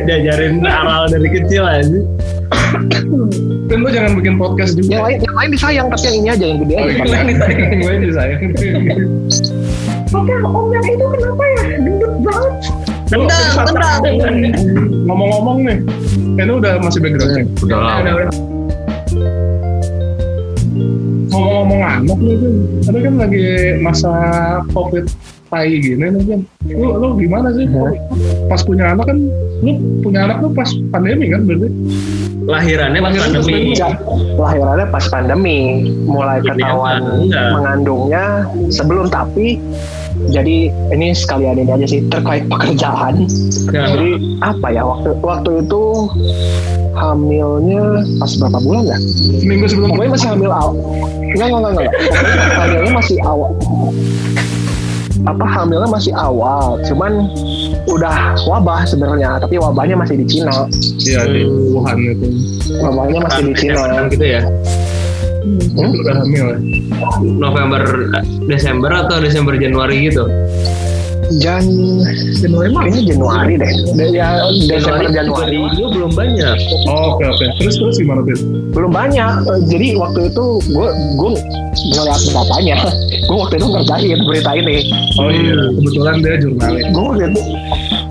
Diajarin 0.06 0.64
aral 0.64 1.08
dari 1.10 1.28
kecil 1.28 1.64
aja. 1.64 1.98
Dan 3.68 3.84
lu 3.84 3.92
jangan 3.92 4.16
bikin 4.16 4.40
podcast 4.40 4.76
juga. 4.76 4.88
Yang 4.96 5.02
lain, 5.04 5.18
yang 5.20 5.36
lain 5.36 5.50
disayang, 5.52 5.86
tapi 5.92 6.04
yang 6.04 6.16
ini 6.16 6.28
aja 6.28 6.44
yang 6.44 6.58
gede 6.64 6.74
Oh, 6.74 6.80
aja. 6.80 6.92
iya, 7.04 7.20
disayang. 7.28 7.70
Gue 7.76 7.92
disayang. 8.00 8.40
Oke, 10.08 10.32
om 10.40 10.72
yang 10.72 10.84
itu 10.88 11.04
kenapa 11.04 11.42
ya? 11.44 11.60
Gendut 11.76 12.12
banget. 12.24 12.54
Tendang, 13.08 13.64
tendang. 13.64 14.04
Ngomong-ngomong 15.08 15.64
nih, 15.64 15.78
ini 16.44 16.52
udah 16.52 16.76
masih 16.84 17.00
backgroundnya. 17.00 17.44
Udah 17.64 17.78
lama. 17.80 18.28
Ngomong-ngomong 21.32 21.80
anak 21.80 22.18
nih 22.20 22.36
kan, 22.36 22.52
ada 22.84 22.98
kan 23.00 23.14
lagi 23.16 23.46
masa 23.80 24.12
covid 24.76 25.08
tai 25.48 25.80
gini 25.80 26.04
nih 26.04 26.22
kan. 26.28 26.40
Lu, 26.68 26.88
lu 27.00 27.08
gimana 27.16 27.48
sih? 27.56 27.64
Pas 28.52 28.60
punya 28.60 28.92
anak 28.92 29.08
kan, 29.08 29.18
lu 29.64 29.72
punya 30.04 30.28
anak 30.28 30.44
tuh 30.44 30.52
pas 30.52 30.68
pandemi 30.92 31.32
kan 31.32 31.48
berarti? 31.48 31.68
Lahirannya 32.44 33.00
pas 33.00 33.12
Lahirannya 33.12 33.40
pandemi. 33.40 33.72
Ya, 33.72 33.88
lahirannya 34.36 34.86
pas 34.92 35.04
pandemi, 35.08 35.58
mulai 36.04 36.44
ketahuan 36.44 37.28
mengandungnya 37.56 38.44
sebelum 38.68 39.08
tapi 39.08 39.56
jadi 40.26 40.56
ini 40.90 41.14
sekalian 41.14 41.62
ini 41.62 41.70
aja 41.70 41.86
sih 41.86 42.00
terkait 42.10 42.44
pekerjaan. 42.50 43.24
Ya. 43.70 43.86
Jadi 43.94 44.10
apa 44.42 44.66
ya 44.74 44.82
waktu 44.82 45.14
waktu 45.22 45.50
itu 45.62 45.82
hamilnya 46.98 48.02
pas 48.18 48.32
berapa 48.36 48.58
bulan 48.58 48.82
ya? 48.90 48.98
Seminggu 49.38 49.66
sebelum 49.70 49.88
Pokoknya 49.94 50.12
masih 50.18 50.28
hamil 50.34 50.50
awal. 50.50 50.74
Enggak, 51.28 51.46
enggak, 51.52 51.72
enggak, 51.72 51.92
hamilnya 52.58 52.92
masih 52.92 53.18
awal. 53.22 53.50
Apa 55.28 55.44
hamilnya 55.44 55.88
masih 55.92 56.12
awal, 56.16 56.80
cuman 56.88 57.12
udah 57.84 58.16
wabah 58.48 58.80
sebenarnya, 58.88 59.36
tapi 59.36 59.60
wabahnya 59.60 59.96
masih 59.98 60.16
di 60.24 60.26
Cina. 60.26 60.68
Iya 61.04 61.20
di 61.28 61.42
Wuhan 61.46 61.96
itu. 62.00 62.26
Wabahnya 62.80 63.20
masih 63.28 63.42
di 63.52 63.54
Cina. 63.56 64.08
gitu 64.08 64.24
ya. 64.24 64.42
Hmm? 65.48 65.90
Udah 65.94 66.14
hamil 66.18 66.44
ya. 66.44 66.56
November, 67.22 67.80
Desember 68.44 68.90
atau 68.92 69.16
Desember 69.18 69.54
Januari 69.54 70.06
gitu. 70.06 70.24
Jan 71.36 71.60
Januari 72.34 72.72
kayaknya 72.72 73.02
Januari 73.06 73.52
deh. 73.54 73.68
De- 73.92 74.10
Ya 74.10 74.40
Desember 74.64 75.08
Januari. 75.08 75.60
juga 75.70 75.88
belum 75.94 76.12
banyak. 76.14 76.56
Oh, 76.86 77.14
oke 77.14 77.24
oke. 77.26 77.46
Terus 77.58 77.76
terus 77.76 77.96
gimana 77.96 78.24
tuh? 78.24 78.40
Belum 78.72 78.88
banyak. 78.88 79.32
Eh, 79.44 79.60
Jadi 79.66 79.86
waktu 79.94 80.32
itu 80.32 80.44
gue 80.66 80.88
gue 81.14 81.30
ngeliat 81.92 82.20
beritanya. 82.24 82.76
Gue 83.28 83.36
waktu 83.38 83.54
itu 83.56 83.66
ngerjain 83.68 84.18
berita 84.24 84.50
ini. 84.56 84.76
Oh 85.16 85.28
iya, 85.28 85.56
kebetulan 85.70 86.14
dia 86.18 86.34
jurnalis. 86.40 86.84
Gue 86.88 87.04
waktu 87.04 87.24
itu 87.28 87.42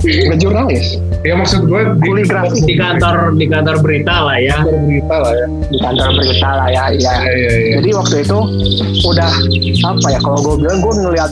nggak 0.07 0.39
jurnalis, 0.39 0.85
Ya 1.27 1.35
maksud 1.35 1.67
gue 1.67 1.81
di 1.99 2.23
grafis 2.23 2.63
Di 2.63 2.79
kantor 2.79 3.35
di 3.35 3.45
kantor 3.45 3.83
berita 3.83 4.15
lah 4.23 4.39
ya. 4.39 4.63
berita 4.63 5.15
lah 5.19 5.33
ya. 5.35 5.45
di 5.67 5.77
kantor 5.77 6.07
berita 6.15 6.49
lah 6.55 6.67
ya. 6.71 6.83
Iya. 6.95 7.13
Iya 7.19 7.31
iya 7.35 7.51
iya. 7.51 7.73
Jadi 7.83 7.89
waktu 7.91 8.15
itu 8.23 8.37
udah 9.03 9.31
apa 9.83 10.07
ya 10.07 10.19
kalau 10.23 10.39
gue 10.39 10.55
bilang 10.63 10.79
gue 10.79 10.93
ngeliat 11.03 11.31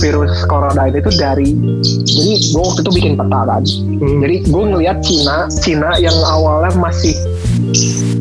virus 0.00 0.34
corona 0.48 0.88
ini 0.88 0.98
tuh 0.98 1.14
dari 1.14 1.54
jadi 2.02 2.32
gue 2.50 2.62
waktu 2.62 2.80
itu 2.82 2.90
bikin 2.90 3.14
peta 3.14 3.40
kan. 3.46 3.62
Hmm. 3.62 4.18
Jadi 4.18 4.36
gue 4.50 4.62
ngeliat 4.66 4.98
Cina, 5.06 5.46
Cina 5.48 5.90
yang 6.02 6.16
awalnya 6.26 6.74
masih 6.74 7.14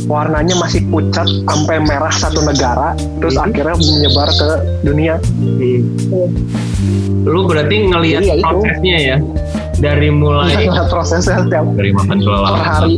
warnanya 0.05 0.53
masih 0.59 0.83
pucat 0.91 1.25
sampai 1.47 1.79
merah 1.79 2.11
satu 2.11 2.43
negara, 2.43 2.93
terus 3.17 3.33
Hmm. 3.33 3.47
akhirnya 3.47 3.75
menyebar 3.79 4.29
ke 4.29 4.49
dunia. 4.83 5.15
Lu 7.23 7.47
berarti 7.47 7.75
ngelihat 7.87 8.21
ya 8.21 8.35
itu. 8.35 8.43
prosesnya 8.45 8.97
ya. 8.99 9.17
Dari 9.81 10.13
mulai 10.13 10.69
Ngeliat 10.69 10.87
prosesnya 10.87 11.41
setiap 11.41 11.65
Dari 11.73 11.89
makan 11.89 12.17
per 12.21 12.29
kelelawar. 12.29 12.61
hari 12.61 12.95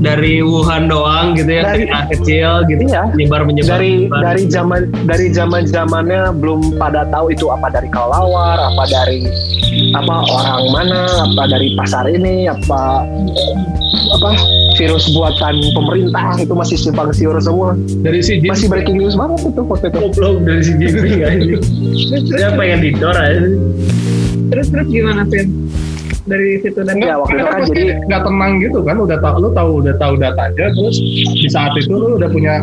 dari 0.00 0.40
Wuhan 0.40 0.88
doang 0.88 1.32
gitu 1.32 1.48
ya, 1.50 1.64
Dari- 1.66 1.88
kecil 2.10 2.50
gitu, 2.68 2.82
Iya. 2.88 3.08
menyebar 3.12 3.44
menyebar. 3.44 3.76
dari 3.76 3.92
menyebar. 4.04 4.20
dari 4.22 4.42
zaman 4.46 4.80
dari 5.04 5.26
zaman 5.28 5.62
zamannya 5.64 6.32
belum 6.36 6.76
pada 6.76 7.04
tahu 7.08 7.32
itu 7.32 7.48
apa 7.48 7.68
dari 7.68 7.88
kelelawar, 7.88 8.56
apa 8.60 8.84
dari 8.86 9.28
apa 9.92 10.14
orang 10.24 10.62
mana, 10.72 11.00
apa 11.04 11.42
dari 11.48 11.72
pasar 11.74 12.04
ini, 12.08 12.48
apa 12.48 13.04
apa 14.10 14.30
virus 14.76 15.12
buatan 15.12 15.60
pemerintah 15.72 16.36
itu 16.36 16.52
masih 16.52 16.76
simpang 16.80 17.12
siur 17.12 17.36
semua, 17.36 17.76
Dari 18.00 18.24
si 18.24 18.40
Jin 18.40 18.48
masih 18.48 18.72
breaking 18.72 18.96
news 18.96 19.12
banget 19.12 19.52
itu 19.52 19.60
waktu 19.60 19.86
itu. 19.88 19.98
Goblok 20.00 20.36
dari 20.42 20.62
si 20.64 20.72
Jimmy 20.80 21.10
aja. 21.20 21.56
Dia 22.24 22.48
pengen 22.56 22.78
aja. 22.88 23.40
Terus 24.50 24.66
terus 24.66 24.86
gimana 24.88 25.22
Vin? 25.28 25.59
Dari 26.26 26.60
situ 26.60 26.80
dan 26.84 26.94
Ya 27.00 27.16
waktu 27.16 27.38
itu 27.40 27.46
kan 27.46 27.60
jadi 27.70 27.84
nggak 28.06 28.22
tenang 28.26 28.52
gitu 28.60 28.78
kan 28.84 28.96
udah 29.00 29.18
tahu 29.18 29.36
lu 29.40 29.48
tahu 29.56 29.70
udah 29.80 29.94
tahu 29.96 30.12
datanya 30.20 30.66
terus 30.74 30.96
di 31.32 31.48
saat 31.48 31.72
itu 31.78 31.94
lu 31.94 32.20
udah 32.20 32.28
punya 32.28 32.60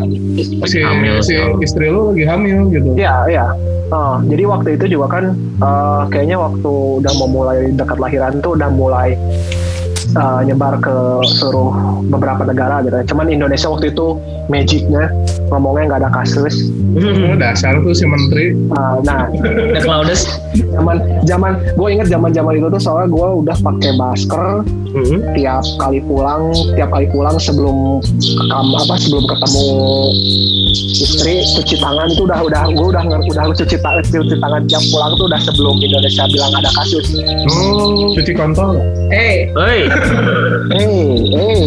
si, 0.68 0.78
Hamil, 0.80 1.20
si 1.20 1.34
so. 1.34 1.58
istri 1.60 1.90
lu 1.90 2.14
lagi 2.14 2.24
hamil 2.24 2.70
gitu 2.70 2.94
ya 2.94 3.26
ya. 3.26 3.50
Oh, 3.88 4.20
jadi 4.28 4.44
waktu 4.44 4.76
itu 4.76 5.00
juga 5.00 5.16
kan 5.16 5.24
eh, 5.64 6.02
kayaknya 6.12 6.36
waktu 6.36 6.72
udah 7.00 7.12
mau 7.16 7.28
mulai 7.28 7.72
dekat 7.72 7.96
lahiran 7.96 8.36
tuh 8.44 8.52
udah 8.52 8.68
mulai 8.68 9.16
eh, 10.08 10.40
nyebar 10.44 10.78
ke 10.78 10.94
seluruh 11.26 11.72
beberapa 12.08 12.42
negara 12.42 12.80
gitu. 12.80 13.14
Cuman 13.14 13.28
Indonesia 13.28 13.68
waktu 13.68 13.90
itu 13.90 14.16
magicnya 14.48 15.12
ngomongnya 15.48 15.94
nggak 15.94 16.00
ada 16.04 16.10
kasus. 16.14 16.68
oh, 16.98 17.36
dasar 17.36 17.76
tuh 17.78 17.92
si 17.92 18.04
menteri 18.04 18.56
Eh, 18.56 18.96
nah, 19.02 19.28
The 19.76 19.80
Cloudes. 19.82 20.24
zaman 20.72 20.96
zaman 21.24 21.52
gue 21.74 21.88
inget 21.90 22.08
zaman 22.08 22.30
zaman 22.30 22.56
itu 22.56 22.66
tuh 22.68 22.80
soalnya 22.80 23.08
gue 23.08 23.28
udah 23.44 23.56
pakai 23.60 23.90
masker 23.94 24.44
Hmm. 24.88 25.20
tiap 25.36 25.64
kali 25.76 26.00
pulang 26.00 26.48
tiap 26.72 26.88
kali 26.88 27.04
pulang 27.12 27.36
sebelum 27.36 28.00
kam 28.48 28.66
apa 28.72 28.96
sebelum 28.96 29.24
ketemu 29.28 29.68
istri 30.98 31.44
cuci 31.44 31.76
tangan 31.76 32.08
itu 32.08 32.24
udah 32.24 32.40
udah 32.48 32.62
gue 32.72 32.86
udah 32.88 33.02
udah 33.04 33.42
harus 33.44 33.56
cuci 33.60 33.76
tangan 33.84 34.00
cuci 34.00 34.36
tangan 34.40 34.64
tiap 34.64 34.82
pulang 34.88 35.12
tuh 35.20 35.28
udah 35.28 35.40
sebelum 35.44 35.76
Indonesia 35.84 36.24
bilang 36.32 36.52
ada 36.56 36.70
kasus. 36.72 37.06
Oh 37.52 38.16
cuci 38.16 38.32
kontol. 38.32 38.80
Eh, 39.12 39.52
Hei, 39.52 39.52
hey. 39.52 39.80
Hey 40.72 40.96
hey. 41.36 41.62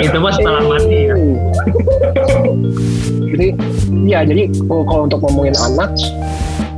Itu 0.08 0.16
mah 0.16 0.32
setelah 0.32 0.64
mati 0.64 1.12
ya. 1.12 1.16
jadi 3.32 3.48
ya 4.04 4.18
jadi 4.28 4.42
oh, 4.68 4.84
kalau 4.84 5.08
untuk 5.08 5.20
ngomongin 5.24 5.56
anak 5.56 5.92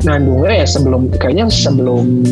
nandungnya 0.05 0.63
ya 0.63 0.67
sebelum 0.69 1.09
kayaknya 1.17 1.49
sebelum 1.49 2.23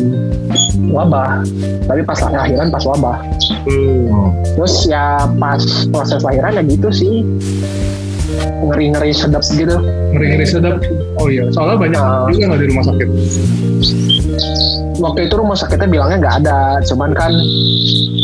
wabah. 0.89 1.41
Tapi 1.83 2.01
pas 2.05 2.19
lahiran 2.23 2.69
pas 2.69 2.83
wabah. 2.85 3.17
Hmm. 3.63 4.29
terus 4.53 4.85
ya 4.85 5.23
pas 5.39 5.61
proses 5.89 6.21
lahiran 6.21 6.59
ya 6.59 6.63
gitu 6.63 6.89
sih. 6.93 7.15
Ngeri 8.63 8.93
ngeri 8.93 9.11
sedap 9.11 9.43
gitu. 9.45 9.75
Ngeri 10.13 10.25
ngeri 10.37 10.45
sedap. 10.45 10.77
Oh 11.17 11.27
iya 11.29 11.49
soalnya 11.49 11.77
banyak 11.77 12.01
Ah. 12.01 12.25
juga 12.29 12.53
nggak 12.53 12.61
di 12.61 12.67
rumah 12.73 12.83
sakit 12.85 13.07
waktu 14.99 15.19
itu 15.27 15.33
rumah 15.35 15.57
sakitnya 15.57 15.89
bilangnya 15.89 16.17
nggak 16.23 16.35
ada 16.45 16.59
cuman 16.85 17.11
kan 17.11 17.31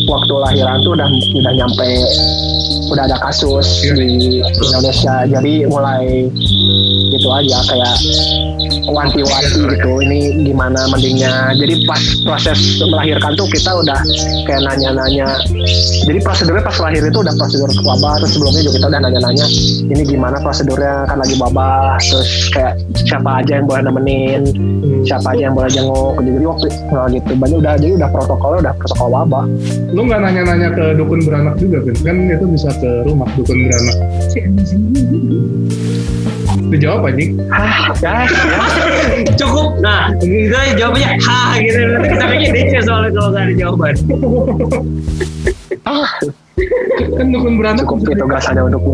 waktu 0.10 0.34
lahiran 0.48 0.78
tuh 0.82 0.92
udah 0.98 1.08
udah 1.10 1.54
nyampe 1.54 1.90
udah 2.90 3.04
ada 3.06 3.18
kasus 3.22 3.86
Iya. 3.86 3.94
di 3.96 4.10
Indonesia. 4.42 5.16
Jadi 5.30 5.54
mulai 5.70 6.26
gitu 7.14 7.28
aja 7.30 7.58
kayak 7.70 7.96
wanti-wanti 8.90 9.62
gitu 9.78 9.92
ini 10.02 10.50
gimana 10.50 10.90
mendingnya. 10.90 11.54
Jadi 11.54 11.86
pas 11.86 12.02
proses 12.26 12.60
melahirkan 12.82 13.38
tuh 13.38 13.46
kita 13.54 13.72
udah 13.78 14.00
kayak 14.50 14.62
nanya-nanya. 14.66 15.30
Jadi 16.10 16.20
prosedurnya 16.26 16.66
pas 16.66 16.78
lahir 16.82 17.06
itu 17.06 17.18
udah 17.22 17.34
prosedur 17.38 17.70
wabah 17.86 18.18
terus 18.18 18.34
sebelumnya 18.34 18.62
juga 18.66 18.76
kita 18.82 18.88
udah 18.90 19.02
nanya-nanya 19.06 19.46
ini 19.90 20.04
gimana 20.06 20.38
prosedurnya 20.42 21.06
kan 21.06 21.18
lagi 21.22 21.36
wabah 21.38 22.02
terus 22.02 22.50
kayak 22.50 22.74
siapa 23.06 23.30
aja 23.46 23.62
yang 23.62 23.66
boleh 23.70 23.82
nemenin 23.86 24.42
siapa 25.06 25.38
aja 25.38 25.49
yang 25.50 25.58
boleh 25.58 25.72
jenguk 25.74 26.14
jadi 26.22 26.46
waktu 26.46 26.68
nah 26.94 27.06
gitu 27.10 27.32
banyak 27.34 27.58
udah 27.58 27.74
jadi 27.82 27.94
udah 27.98 28.10
protokolnya 28.14 28.60
udah 28.70 28.74
protokol 28.78 29.10
wabah 29.10 29.46
lu 29.90 30.02
nggak 30.06 30.20
nanya-nanya 30.22 30.70
ke 30.78 30.86
dukun 30.94 31.20
beranak 31.26 31.56
juga 31.58 31.82
kan 31.82 31.96
kan 32.06 32.16
itu 32.30 32.46
bisa 32.46 32.70
ke 32.78 32.90
rumah 33.10 33.30
dukun 33.34 33.58
beranak 33.66 33.98
dijawab 36.70 37.10
aja 37.10 37.26
hah 37.50 37.90
ya, 37.98 38.14
ya. 38.30 38.62
Cukup. 39.40 39.82
Nah, 39.82 40.14
kita 40.22 40.78
jawabnya 40.78 41.18
ha 41.18 41.58
gitu. 41.58 41.82
Kita 42.06 42.24
pengen 42.30 42.50
DC 42.54 42.74
soalnya 42.86 43.10
kalau 43.18 43.30
nggak 43.34 43.44
ada 43.44 43.54
jawaban. 43.58 43.96
ah 45.90 46.10
kan 47.18 47.26
dukun 47.32 47.54
beranak 47.60 47.84
cukup 47.88 48.12
itu 48.12 48.26
gasannya 48.28 48.62
untukmu 48.68 48.94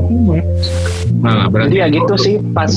Nah, 1.26 1.50
berarti 1.50 1.82
jadi 1.82 1.90
ya 1.90 1.96
gitu 2.02 2.16
sih 2.22 2.36
pas. 2.54 2.70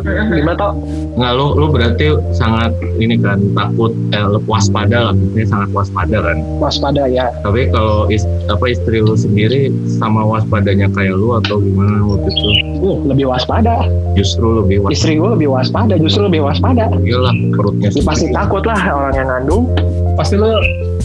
Gimana 0.00 0.56
toh 0.56 0.72
nggak 1.20 1.32
lu 1.36 1.46
lu 1.60 1.66
berarti 1.68 2.16
sangat 2.32 2.72
ini 2.96 3.20
kan 3.20 3.36
takut 3.52 3.92
eh, 4.16 4.24
lu 4.24 4.40
waspada 4.48 5.12
lah. 5.12 5.14
Ini 5.36 5.44
sangat 5.44 5.68
waspada 5.76 6.16
kan. 6.24 6.40
Waspada 6.56 7.04
ya. 7.04 7.28
Tapi 7.44 7.68
kalau 7.68 8.08
is, 8.08 8.24
apa 8.48 8.72
istri 8.72 9.04
lu 9.04 9.12
sendiri 9.12 9.68
sama 10.00 10.24
waspadanya 10.24 10.88
kayak 10.96 11.12
lu 11.12 11.36
atau 11.44 11.60
gimana 11.60 12.00
waktu 12.08 12.32
itu? 12.32 12.48
Uh, 12.80 12.96
lebih 13.04 13.28
waspada. 13.28 13.84
Justru 14.16 14.64
lebih 14.64 14.80
waspada. 14.80 14.96
Istri 14.96 15.12
gue 15.20 15.30
lebih 15.36 15.48
waspada 15.52 15.94
justru 16.00 16.22
lebih 16.24 16.40
waspada. 16.48 16.88
Lah 16.96 17.34
perutnya 17.52 17.88
pasti 18.00 18.32
takut 18.32 18.64
lah 18.64 18.80
orang 18.88 19.12
yang 19.12 19.28
ngandung. 19.28 19.68
Pasti 20.16 20.40
lo 20.40 20.56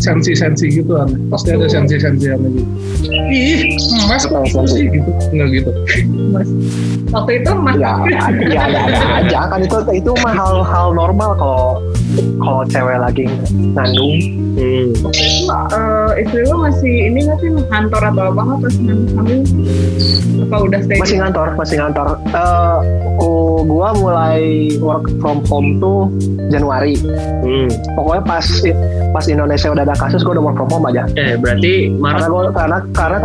sensi-sensi 0.06 0.70
gitu 0.70 0.94
kan. 0.94 1.10
Pasti 1.34 1.58
ada 1.58 1.66
sensi-sensi 1.66 2.30
yang 2.30 2.42
gitu 2.46 2.64
ih 3.34 3.74
mas 4.06 4.24
kok 4.26 4.46
gitu 4.46 4.66
sih 4.70 4.86
gitu? 4.90 5.10
Nggak 5.34 5.48
gitu. 5.62 5.72
Mas. 6.30 6.50
Waktu 7.10 7.32
itu 7.42 7.52
Mas 7.58 7.78
ya 7.80 7.92
ada 7.98 8.44
ya 8.46 8.62
ada, 8.70 8.80
ada 8.86 9.08
aja 9.24 9.40
kan 9.50 9.60
itu 9.64 9.78
itu 9.96 10.12
mah 10.22 10.34
hal-hal 10.36 10.88
normal 10.94 11.32
kalau 11.38 11.70
kalau 12.38 12.63
cewek 12.65 12.98
lagi 12.98 13.25
ngandung 13.72 14.15
Hmm. 14.55 14.88
eh, 15.67 16.12
istri 16.17 16.48
lo 16.48 16.63
masih 16.63 17.12
ini 17.12 17.27
nggak 17.27 17.38
sih 17.38 17.51
kantor 17.65 18.01
atau 18.05 18.24
apa 18.25 18.39
nggak 18.41 18.60
pas 18.62 18.75
hamil? 19.13 19.39
Apa 20.41 20.55
udah 20.62 20.79
stay? 20.79 20.95
masih 20.95 21.15
ngantor 21.19 21.48
masih 21.55 21.75
ngantor 21.75 22.07
eh 22.25 22.77
ku- 23.13 23.63
gua 23.65 23.91
mulai 23.93 24.39
work 24.79 25.12
from 25.19 25.43
home 25.45 25.75
tuh 25.77 26.07
Januari 26.48 26.95
Hmm. 27.41 27.67
pokoknya 27.93 28.24
pas 28.24 28.48
pas 29.12 29.25
Indonesia 29.25 29.67
udah 29.69 29.84
ada 29.84 29.95
kasus 29.98 30.24
gua 30.24 30.39
udah 30.39 30.45
work 30.45 30.55
from 30.55 30.72
home 30.72 30.88
aja 30.88 31.03
Eh 31.13 31.36
berarti 31.36 31.91
karena 31.91 32.00
Maret 32.00 32.27
gua 32.29 32.41
karena 32.50 32.77
karena 32.89 33.17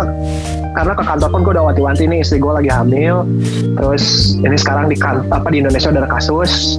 karena 0.70 0.92
ke 0.92 1.04
kantor 1.04 1.28
pun 1.28 1.40
gue 1.40 1.52
udah 1.52 1.64
wanti-wanti 1.64 2.06
nih 2.06 2.22
istri 2.22 2.38
gue 2.38 2.46
lagi 2.48 2.70
hamil 2.70 3.26
terus 3.74 4.02
ini 4.36 4.54
sekarang 4.54 4.86
di 4.86 4.94
kan 4.94 5.26
apa 5.28 5.46
di 5.46 5.58
Indonesia 5.58 5.90
udah 5.90 6.00
ada 6.00 6.10
kasus 6.12 6.78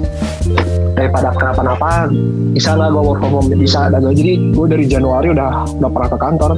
daripada 0.96 1.32
kenapa-napa 1.34 2.12
bisa 2.52 2.76
lah 2.76 2.92
gue 2.92 3.02
work 3.02 3.20
from 3.24 3.32
home 3.32 3.50
bisa 3.54 3.88
dan 3.88 4.04
jadi 4.12 4.52
gue 4.52 4.66
dari 4.68 4.86
Januari 4.86 5.32
udah 5.32 5.66
udah 5.80 5.90
pernah 5.90 6.10
ke 6.12 6.18
kantor 6.20 6.52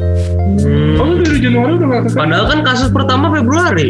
Hmm. 0.53 1.01
oh 1.01 1.17
dari 1.17 1.39
Januari 1.41 1.71
udah 1.81 1.87
nggak 1.89 2.01
ke 2.05 2.09
Padahal 2.13 2.45
kan 2.45 2.59
kasus 2.61 2.89
pertama 2.93 3.33
Februari. 3.33 3.89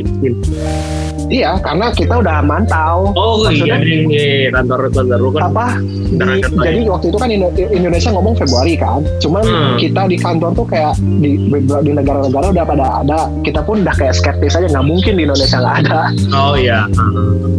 Iya 1.27 1.55
karena 1.57 1.87
kita 1.89 2.13
udah 2.17 2.39
mantau. 2.39 3.11
Oh 3.13 3.45
iya 3.45 3.75
Maksudnya- 3.75 3.79
di 3.79 3.93
di 4.05 4.23
kantor 4.49 4.79
kantor 4.89 5.19
lu 5.19 5.29
kan. 5.31 5.41
apa? 5.47 5.65
Di- 6.13 6.43
jadi 6.43 6.79
waktu 6.85 7.05
itu 7.07 7.17
kan 7.17 7.29
Indo- 7.29 7.53
Indonesia 7.55 8.09
ngomong 8.09 8.35
Februari 8.35 8.73
kan. 8.75 8.99
Cuman 9.17 9.43
Hmm. 9.43 9.75
kita 9.75 10.01
di 10.05 10.17
kantor 10.17 10.51
tuh 10.53 10.65
kayak 10.65 10.93
di 11.19 11.31
di 11.57 11.91
negara-negara 11.91 12.45
udah 12.49 12.65
pada 12.65 12.85
ada. 12.99 13.19
Kita 13.41 13.61
pun 13.61 13.81
udah 13.81 13.93
kayak 13.93 14.13
skeptis 14.13 14.53
aja. 14.53 14.67
Nggak 14.67 14.85
mungkin 14.85 15.13
di 15.15 15.23
Indonesia 15.23 15.57
nggak 15.57 15.77
ada. 15.83 16.01
Oh 16.31 16.53
iya. 16.53 16.85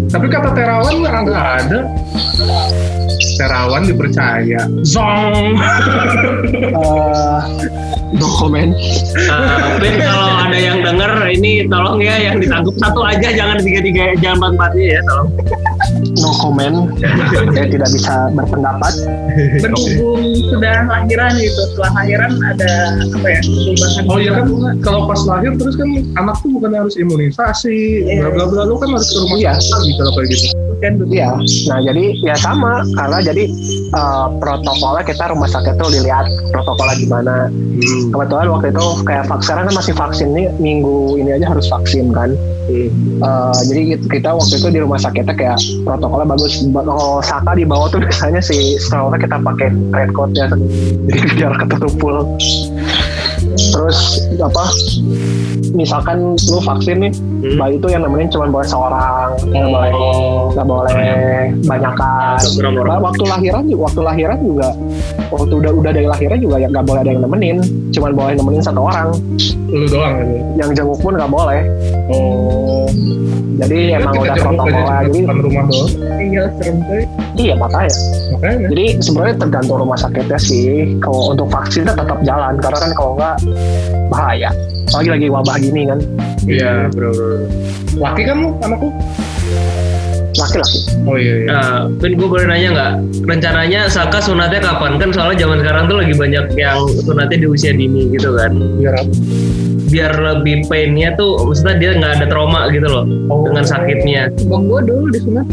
tapi 0.06 0.26
kata 0.28 0.54
Terawan 0.54 0.94
nggak 0.94 1.16
nggak 1.26 1.46
ada. 1.60 1.78
Terawan 3.34 3.82
dipercaya. 3.82 4.62
Zong. 4.84 5.58
Eh, 6.54 7.38
no 8.14 8.28
comment 8.38 8.72
Pin 9.82 9.94
kalau 9.98 10.28
ada 10.46 10.58
yang 10.58 10.78
denger 10.86 11.12
ini 11.34 11.66
tolong 11.66 11.98
ya 11.98 12.14
yang 12.30 12.38
ditangkap 12.38 12.74
satu 12.78 13.02
aja 13.02 13.28
jangan 13.34 13.58
tiga 13.58 13.80
tiga 13.82 14.04
jangan 14.22 14.54
empat 14.54 14.72
empatnya 14.72 14.86
ya 14.86 15.00
tolong. 15.02 15.28
No 16.24 16.32
comment. 16.40 16.76
Saya 17.52 17.68
tidak 17.68 17.90
bisa 17.92 18.32
berpendapat. 18.32 18.92
Berhubung 19.60 20.24
sudah 20.48 20.88
lahiran 20.88 21.32
gitu. 21.36 21.60
Setelah 21.68 21.90
lahiran 22.00 22.30
ada 22.40 22.72
apa 23.12 23.28
ya 23.28 23.40
perubahan 23.44 24.02
Oh 24.08 24.16
iya 24.16 24.30
kan 24.32 24.44
kalau 24.80 25.00
pas 25.04 25.20
lahir 25.22 25.52
terus 25.54 25.76
kan 25.76 25.88
anak 26.16 26.36
tuh 26.40 26.48
bukan 26.50 26.70
harus 26.72 26.94
imunisasi, 26.96 27.78
bla 28.16 28.30
bla 28.30 28.44
bla 28.46 28.62
lu 28.64 28.80
kan 28.80 28.88
harus 28.88 29.08
ke 29.08 29.18
rumah 29.20 29.36
Iya. 29.36 29.52
sakit 29.54 29.68
lagi 29.74 29.90
kalau 29.98 30.12
kayak 30.14 30.28
gitu. 30.30 30.46
kan 30.74 30.92
Iya, 31.06 31.30
nah 31.64 31.78
jadi 31.80 32.04
ya 32.20 32.34
sama 32.36 32.72
karena 32.92 33.18
jadi 33.22 33.44
eh, 33.90 34.26
protokolnya 34.36 35.02
kita 35.02 35.24
rumah 35.28 35.48
sakit 35.48 35.74
tuh 35.76 35.88
dilihat 35.88 36.24
protokolnya 36.50 36.96
gimana. 36.98 37.34
Kebetulan 38.10 38.46
waktu 38.48 38.68
itu 38.68 38.86
kayak 39.02 39.24
vaksin 39.24 39.44
sekarang 39.44 39.64
kan 39.66 39.74
masih 39.74 39.94
vaksin 39.94 40.28
nih 40.32 40.46
minggu 40.56 41.16
ini 41.16 41.30
aja 41.32 41.46
harus 41.48 41.66
vaksin 41.68 42.12
kan. 42.12 42.36
Eh, 42.68 42.88
jadi 43.64 43.80
gitu- 43.96 44.08
kita 44.08 44.32
waktu 44.32 44.54
itu 44.56 44.68
di 44.70 44.80
rumah 44.80 44.96
sakitnya 44.96 45.32
kayak 45.32 45.56
protokolnya 46.14 46.30
bagus. 46.30 46.54
Ba- 46.70 46.86
Kalau 46.86 47.18
Saka 47.20 47.50
di 47.54 47.64
bawah 47.66 47.90
tuh 47.90 47.98
biasanya 47.98 48.40
si 48.40 48.78
stroller 48.78 49.18
kita 49.18 49.36
pakai 49.36 49.68
red 49.90 50.10
coat 50.14 50.30
ya, 50.32 50.46
jadi 50.46 51.18
biar 51.34 51.52
ketutup. 51.58 51.92
Terus 53.54 53.98
apa? 54.36 54.64
Misalkan 55.74 56.18
lu 56.38 56.58
vaksin 56.60 56.96
nih, 57.00 57.12
Hmm. 57.44 57.58
bayi 57.58 57.76
itu 57.76 57.86
yang 57.88 58.02
nemenin 58.02 58.30
cuma 58.30 58.46
boleh 58.46 58.64
seorang, 58.64 59.34
nggak 59.42 59.66
boleh 59.66 59.90
nggak 60.54 60.66
boleh 60.66 60.94
banyakan. 61.62 62.38
Seorang 62.40 62.74
orang. 62.78 62.94
Nah, 62.94 63.02
waktu 63.04 63.24
lahiran 63.26 63.62
juga, 63.66 63.80
waktu 63.84 64.00
lahiran 64.00 64.38
juga, 64.40 64.68
waktu 65.28 65.54
udah 65.58 65.72
udah 65.74 65.90
dari 65.92 66.08
lahiran 66.08 66.38
juga 66.38 66.56
ya 66.56 66.68
nggak 66.70 66.84
boleh 66.84 67.00
ada 67.02 67.10
yang 67.10 67.22
nemenin, 67.22 67.56
cuma 67.90 68.06
boleh 68.10 68.32
nemenin 68.34 68.62
satu 68.62 68.80
orang. 68.80 69.08
Lu 69.68 69.86
doang 69.90 70.12
gitu. 70.16 70.34
Yang 70.56 70.70
jenguk 70.78 70.98
pun 71.02 71.12
nggak 71.18 71.30
boleh. 71.30 71.60
Oh. 72.08 72.86
Jadi 73.54 73.94
emang 73.94 74.10
Kita 74.18 74.18
udah 74.18 74.34
di 74.34 74.40
Jadi 75.14 75.20
rumah 75.30 75.64
doang. 75.70 75.88
iya 76.18 76.42
serem 76.58 76.76
tuh 76.82 77.06
iya 77.38 77.54
makanya. 77.54 77.94
Makanya. 78.34 78.66
Jadi 78.74 78.84
sebenarnya 78.98 79.34
tergantung 79.38 79.76
rumah 79.78 79.94
sakitnya 79.94 80.38
sih. 80.38 80.98
Kalau 80.98 81.30
untuk 81.30 81.46
vaksin 81.46 81.86
tetap 81.86 82.18
jalan, 82.22 82.58
karena 82.58 82.78
kan 82.80 82.90
kalau 82.94 83.12
nggak 83.14 83.34
bahaya. 84.08 84.50
Apalagi 84.90 85.10
lagi 85.10 85.26
wabah 85.32 85.56
gini 85.58 85.82
kan, 85.88 85.98
Iya. 86.46 86.92
bro. 86.92 87.10
bro. 87.10 87.48
Laki 87.98 88.22
kan 88.26 88.36
lu 88.42 88.48
anakku? 88.62 88.88
laki-laki. 90.34 90.78
Oh 91.06 91.16
iya. 91.16 91.34
iya. 91.46 91.48
Nah, 91.50 91.78
Pin 92.02 92.18
gue 92.18 92.26
boleh 92.26 92.46
nanya 92.46 92.68
nggak? 92.74 92.92
Rencananya 93.26 93.80
Saka 93.86 94.18
sunatnya 94.18 94.60
kapan? 94.60 94.98
Kan 94.98 95.14
soalnya 95.14 95.46
zaman 95.46 95.62
sekarang 95.62 95.84
tuh 95.86 95.96
lagi 96.02 96.14
banyak 96.14 96.44
yang 96.58 96.78
sunatnya 97.06 97.38
di 97.38 97.46
usia 97.46 97.70
dini 97.70 98.10
gitu 98.10 98.34
kan. 98.34 98.52
Apa? 98.82 99.02
Biar 99.94 100.10
lebih 100.10 100.66
painnya 100.66 101.14
tuh, 101.14 101.38
maksudnya 101.40 101.78
dia 101.78 101.90
nggak 101.94 102.12
ada 102.18 102.26
trauma 102.26 102.66
gitu 102.68 102.82
loh 102.84 103.06
Oh. 103.24 103.46
dengan 103.46 103.62
sakitnya. 103.62 104.26
bang 104.34 104.62
gue 104.66 104.80
dulu 104.84 105.04
disunat 105.08 105.46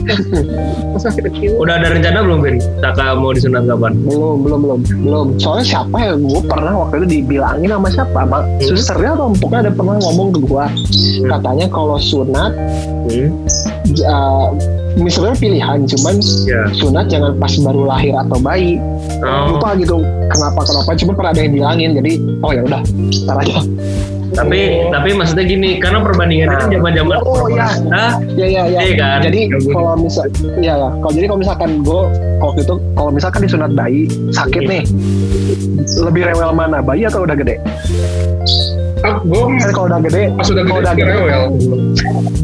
pas 0.91 1.01
masih 1.03 1.23
kecil 1.23 1.51
Udah 1.55 1.77
ada 1.77 1.93
rencana 1.93 2.19
belum 2.19 2.39
Pin? 2.41 2.55
Saka 2.81 3.13
mau 3.13 3.31
disunat 3.31 3.63
kapan? 3.63 3.93
Belum, 4.01 4.41
belum, 4.41 4.59
belum, 4.59 4.79
belum. 4.99 5.27
Soalnya 5.37 5.65
siapa 5.67 5.93
ya? 5.95 6.13
Gue 6.17 6.41
pernah 6.41 6.73
waktu 6.75 6.95
itu 6.99 7.21
dibilangin 7.21 7.69
sama 7.69 7.87
siapa? 7.87 8.17
Sama 8.17 8.37
susternya 8.59 9.11
atau 9.13 9.29
pokoknya 9.31 9.61
ada 9.61 9.71
pernah 9.71 9.95
ngomong 10.01 10.27
ke 10.31 10.39
gue. 10.41 10.65
Katanya 11.23 11.65
kalau 11.69 11.97
sunat, 11.97 12.51
Hmm? 13.01 13.29
uh, 14.03 14.47
misalnya 14.95 15.35
pilihan, 15.35 15.85
cuman 15.85 16.15
Ya. 16.43 16.61
sunat 16.71 17.05
jangan 17.07 17.33
pas 17.35 17.53
baru 17.57 17.81
lahir 17.85 18.13
atau 18.15 18.37
bayi. 18.37 18.81
Oh, 19.21 19.53
Lupa 19.53 19.73
gitu 19.75 20.01
kenapa 20.27 20.61
kenapa. 20.63 20.89
Cuma 20.95 21.11
pernah 21.13 21.31
ada 21.31 21.41
yang 21.41 21.53
bilangin. 21.53 21.89
Jadi 21.93 22.11
oh 22.41 22.51
ya 22.51 22.61
udah, 22.63 22.81
ntar 23.21 23.37
aja. 23.37 23.61
Tapi 24.31 24.59
tapi 24.87 25.09
maksudnya 25.11 25.43
gini, 25.43 25.69
karena 25.77 25.99
perbandingannya 25.99 26.57
kan 26.57 26.69
zaman-zaman 26.69 27.15
Oh, 27.21 27.45
iya. 27.47 27.67
Hah? 27.89 28.11
Ya 28.31 28.47
ya 28.47 28.63
ya. 28.65 28.79
Iya 28.81 28.93
kan? 28.95 29.19
Jadi 29.21 29.39
Ya, 29.43 29.57
kalau 29.69 29.93
misal, 29.95 30.25
ya 30.57 30.73
ya. 30.75 30.89
Kalau 30.93 31.11
jadi 31.11 31.25
kalau 31.27 31.39
misalkan 31.39 31.69
gue 31.81 32.01
waktu 32.39 32.59
itu 32.61 32.75
kalau 32.93 33.11
misalkan 33.11 33.39
disunat 33.43 33.71
bayi 33.71 34.01
sakit 34.29 34.63
nih, 34.63 34.83
lebih 35.97 36.21
rewel 36.25 36.51
mana 36.51 36.79
bayi 36.79 37.03
atau 37.03 37.21
udah 37.21 37.35
gede? 37.35 37.59
Ah, 39.01 39.17
gue 39.17 39.41
Kan 39.57 39.71
kalau 39.73 39.87
udah 39.89 39.99
gede, 39.99 40.23
pas 40.31 40.45
udah 40.45 40.63
kalau 40.63 40.77
gede 40.77 40.85
udah 40.85 40.93
gede, 40.93 41.09
rewel. 41.09 41.43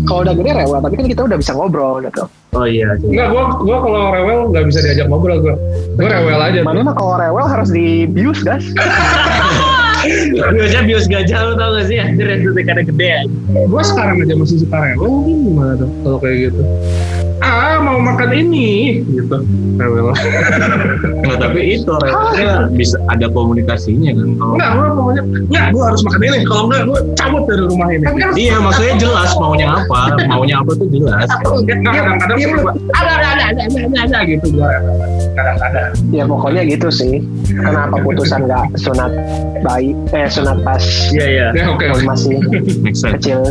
kalau 0.03 0.19
udah 0.25 0.33
gede 0.33 0.51
rewel. 0.55 0.79
Tapi 0.81 0.93
kan 0.95 1.05
kita 1.07 1.21
udah 1.23 1.37
bisa 1.37 1.51
ngobrol 1.53 1.95
gitu. 2.01 2.23
Oh 2.51 2.65
iya. 2.65 2.89
Enggak, 2.97 3.27
gue 3.29 3.43
gua 3.61 3.77
kalau 3.77 4.01
rewel 4.09 4.39
nggak 4.49 4.65
bisa 4.65 4.79
diajak 4.81 5.05
ngobrol 5.05 5.37
gue. 5.37 5.55
Gue 5.93 6.07
rewel 6.09 6.39
aja. 6.41 6.59
Mana 6.65 6.81
mah 6.81 6.95
kalau 6.97 7.15
rewel 7.15 7.45
harus 7.45 7.69
dibius 7.69 8.41
guys. 8.41 8.65
Biasanya 10.55 10.83
bios 10.87 11.05
gajah 11.11 11.39
lu 11.47 11.53
tau 11.59 11.69
gak 11.75 11.85
sih? 11.91 11.97
Anjir 11.99 12.27
itu 12.39 12.49
karena 12.63 12.83
gede 12.83 13.07
ya. 13.07 13.21
Gue 13.67 13.83
sekarang 13.83 14.23
aja 14.23 14.35
masih 14.35 14.57
suka 14.63 14.77
rewel. 14.79 15.07
Mungkin 15.07 15.35
gimana 15.51 15.73
tuh 15.75 15.89
kalau 16.03 16.17
kayak 16.23 16.37
gitu? 16.49 16.61
Ah, 17.37 17.77
mau 17.77 18.01
makan 18.01 18.29
ini, 18.33 19.01
gitu. 19.05 19.37
Rewel. 19.77 20.09
Nggak, 21.21 21.37
tapi 21.37 21.59
itu 21.77 21.91
rewelnya 21.91 22.65
bisa 22.73 22.97
ada 23.13 23.29
komunikasinya 23.29 24.09
kan 24.17 24.29
kalau 24.37 24.53
Enggak, 24.57 24.69
gue 24.73 24.87
pokoknya 24.97 25.23
enggak, 25.45 25.65
gue 25.69 25.83
harus 25.85 26.01
makan 26.01 26.21
ini. 26.25 26.37
Kalau 26.49 26.63
enggak, 26.65 26.81
gue 26.89 26.99
cabut 27.13 27.43
dari 27.45 27.63
rumah 27.69 27.87
ini. 27.93 28.03
Tapi 28.05 28.17
kan 28.17 28.29
iya 28.33 28.57
maksudnya 28.57 28.93
jelas 28.97 29.31
maunya 29.37 29.67
apa 29.69 30.01
maunya 30.25 30.55
apa 30.61 30.71
tuh 30.73 30.87
jelas 30.89 31.29
kadang-kadang 31.29 32.37
ada 32.97 33.11
ada 33.13 33.27
ada 33.37 33.43
ada 33.53 33.61
ada 33.61 33.61
ada, 33.85 33.99
ada 34.01 34.19
gitu 34.25 34.45
gue. 34.57 34.69
Kadang-kadang. 35.37 35.89
Ya 36.09 36.23
pokoknya 36.25 36.61
gitu 36.65 36.89
sih. 36.89 37.21
Kenapa 37.53 38.01
putusan 38.01 38.49
nggak 38.49 38.65
sunat 38.81 39.11
bayi, 39.61 39.93
eh 40.13 40.25
sunat 40.25 40.57
pas 40.65 40.81
Iya 41.13 41.25
iya. 41.29 41.47
Ya 41.53 41.63
oke. 41.69 41.85
masih 42.01 42.41
make 42.81 42.97
sense 42.97 43.13
kecil. 43.21 43.45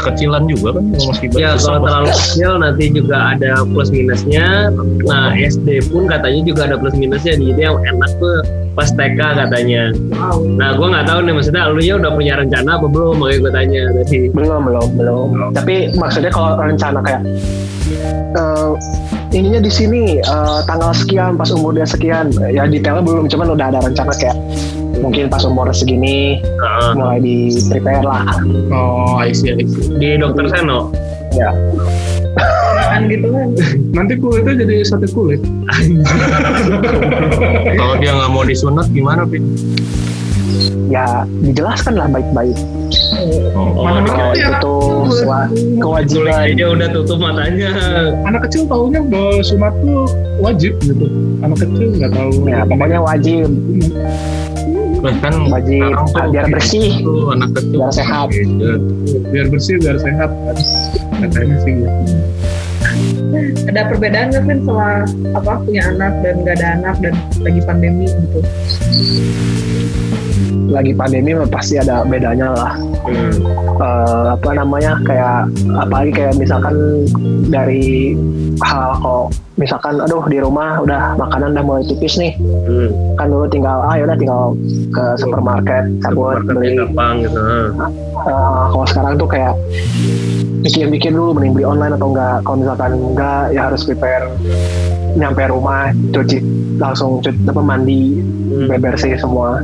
Kecilan 0.00 0.44
juga 0.50 0.78
kan 0.78 0.84
masih 0.90 1.28
Ya 1.34 1.54
kalau 1.58 1.78
terlalu 1.82 2.10
kecil 2.10 2.50
nanti 2.58 2.84
juga 2.90 3.16
ada 3.36 3.62
plus 3.62 3.90
minusnya. 3.94 4.70
Nah 5.06 5.34
SD 5.34 5.90
pun 5.90 6.10
katanya 6.10 6.40
juga 6.46 6.60
ada 6.70 6.76
plus 6.78 6.94
minusnya. 6.98 7.34
Jadi 7.38 7.60
yang 7.60 7.78
enak 7.82 8.10
tuh 8.18 8.42
pas 8.74 8.90
TK 8.90 9.20
katanya. 9.46 9.94
Wow. 10.14 10.42
Nah 10.58 10.74
gue 10.74 10.86
nggak 10.90 11.06
tahu 11.06 11.18
nih 11.26 11.32
maksudnya 11.34 11.62
lu 11.70 11.80
nya 11.82 11.94
udah 11.98 12.12
punya 12.14 12.34
rencana 12.38 12.70
apa 12.78 12.86
belum? 12.90 13.14
Makanya 13.22 13.38
gue 13.38 13.52
tanya 13.52 13.82
tadi. 14.02 14.18
belum 14.34 14.60
belum 14.66 14.88
belum 14.98 15.26
tapi 15.54 15.94
maksudnya 15.94 16.30
kalau 16.34 16.58
rencana 16.58 16.98
kayak 17.00 17.22
eh, 18.34 18.70
ininya 19.34 19.60
di 19.62 19.72
sini 19.72 20.18
eh, 20.18 20.60
tanggal 20.66 20.90
sekian 20.94 21.38
pas 21.38 21.50
umur 21.54 21.74
dia 21.74 21.86
sekian 21.86 22.30
ya 22.50 22.66
detailnya 22.66 23.02
belum 23.02 23.26
cuman 23.30 23.54
udah 23.54 23.66
ada 23.70 23.80
rencana 23.84 24.12
kayak 24.16 24.36
mungkin 25.04 25.28
pas 25.28 25.44
umur 25.44 25.68
segini 25.70 26.40
Heeh. 26.40 26.90
mulai 26.96 27.18
di 27.20 27.36
prepare 27.68 28.00
lah 28.00 28.24
Oh, 28.70 29.14
I 29.16 29.30
see, 29.30 29.52
I 29.52 29.62
see. 29.62 29.92
di 29.94 30.16
dokter 30.16 30.48
Seno. 30.48 30.90
ya 31.30 31.52
Kan 32.84 33.06
gitu 33.06 33.26
kan. 33.28 33.48
Nanti 33.92 34.12
kulitnya 34.14 34.54
jadi 34.56 34.82
sate 34.82 35.06
kulit. 35.08 35.40
Kalau 37.70 37.94
dia 37.96 38.10
nggak 38.12 38.30
mau 38.30 38.42
disunat 38.42 38.86
gimana, 38.88 39.22
Pin? 39.24 39.44
ya 40.86 41.24
dijelaskan 41.40 41.96
lah 41.96 42.06
baik-baik 42.06 42.54
Oh, 43.56 43.82
Mana 43.82 44.04
kalau 44.04 44.30
mikirnya? 44.30 44.54
itu 44.54 44.74
Kulit 45.02 45.26
kewajiban 45.80 46.34
aja 46.36 46.64
udah 46.68 46.88
tutup 46.92 47.18
matanya. 47.18 47.68
Anak 48.22 48.46
kecil 48.46 48.62
taunya 48.64 49.00
bahwa 49.02 49.40
sunat 49.40 49.72
tuh 49.80 50.04
wajib 50.38 50.72
gitu. 50.78 51.06
Anak 51.40 51.56
kecil 51.58 51.88
nggak 51.90 52.10
tahu. 52.12 52.30
ya 52.46 52.58
pokoknya 52.62 52.98
wajib 53.00 53.48
Nah, 54.64 54.83
kan 55.20 55.34
sekarang 55.50 56.04
tuh 56.08 56.24
biar 56.32 56.46
bersih. 56.48 56.92
tuh 57.04 57.32
anak 57.36 57.50
kecil 57.56 57.78
Biar 57.78 57.92
sehat. 57.92 58.26
Beda. 58.32 58.72
biar 59.30 59.46
bersih, 59.52 59.74
biar 59.82 59.96
sehat 60.00 60.30
kan. 60.32 60.56
Katanya 61.20 61.56
sih 61.62 61.72
gitu. 61.76 62.16
Ada 63.68 63.80
perbedaan 63.90 64.26
nggak 64.30 64.44
kan 64.46 64.58
setelah 64.62 64.94
apa 65.34 65.52
punya 65.66 65.82
anak 65.90 66.12
dan 66.22 66.34
nggak 66.46 66.56
ada 66.62 66.68
anak 66.78 66.94
dan 67.02 67.14
lagi 67.42 67.60
pandemi 67.64 68.06
gitu. 68.06 68.40
lagi 70.64 70.96
pandemi 70.96 71.36
mah 71.36 71.46
pasti 71.46 71.76
ada 71.78 72.02
bedanya 72.08 72.50
lah 72.50 72.74
Hmm. 73.04 73.36
Eh, 73.84 74.26
apa 74.32 74.50
namanya 74.56 74.96
kayak 75.04 75.44
apalagi 75.76 76.10
kayak 76.16 76.34
misalkan 76.40 77.04
dari 77.52 78.16
hal 78.64 78.96
kok 78.96 79.28
misalkan 79.54 80.02
aduh 80.02 80.26
di 80.26 80.38
rumah 80.38 80.82
udah 80.82 81.14
makanan 81.14 81.54
udah 81.54 81.64
mulai 81.64 81.84
tipis 81.86 82.18
nih 82.18 82.34
Hmm. 82.64 82.90
kan 83.14 83.30
dulu 83.30 83.46
tinggal 83.46 83.78
ah 83.80 83.94
yaudah 83.94 84.16
tinggal 84.16 84.56
ke 84.90 85.04
supermarket 85.16 85.84
Marketnya 86.02 86.42
beli 86.48 86.68
gampang 86.74 87.14
gitu. 87.22 87.38
Eh, 87.38 87.66
kalau 88.72 88.86
sekarang 88.88 89.14
tuh 89.14 89.28
kayak 89.28 89.54
mikir-mikir 90.64 91.12
dulu 91.12 91.30
mending 91.32 91.52
beli 91.52 91.64
online 91.64 91.92
atau 91.92 92.08
enggak. 92.08 92.36
Kalau 92.42 92.56
misalkan 92.56 92.90
enggak 92.94 93.42
ya 93.52 93.60
harus 93.68 93.84
prepare 93.84 94.26
nyampe 95.14 95.46
rumah 95.46 95.92
cuci 96.10 96.40
langsung 96.74 97.20
cuci 97.20 97.38
apa 97.44 97.60
mandi 97.60 98.18
Hmm. 98.44 98.66
bebersih 98.66 99.14
semua. 99.14 99.62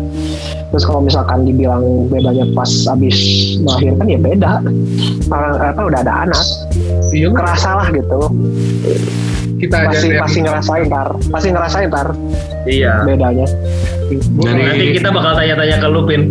Terus 0.70 0.84
kalau 0.84 1.00
misalkan 1.00 1.42
dibilang 1.42 1.82
bedanya 2.06 2.46
pas 2.52 2.68
habis 2.86 3.16
melahirkan 3.58 4.06
ya 4.06 4.18
beda. 4.18 4.52
Orang 5.26 5.52
apa 5.58 5.80
udah 5.82 6.00
ada 6.00 6.14
anak. 6.24 6.44
Iya 7.10 7.28
kerasa 7.32 7.70
lah 7.74 7.88
gitu. 7.90 8.20
Kita 9.58 9.76
aja 9.76 9.88
pasti 9.90 10.06
yang- 10.08 10.22
pasti 10.22 10.38
ngerasain 10.40 10.86
tar. 10.88 11.08
Pasti 11.28 11.48
ngerasain 11.50 11.88
tar. 11.90 12.08
Iya. 12.62 12.92
bedanya. 13.04 13.46
Dari- 14.10 14.62
Nanti 14.62 14.86
kita 14.96 15.08
bakal 15.10 15.32
tanya-tanya 15.34 15.76
ke 15.78 15.86
lu, 15.86 16.00
Pin. 16.04 16.22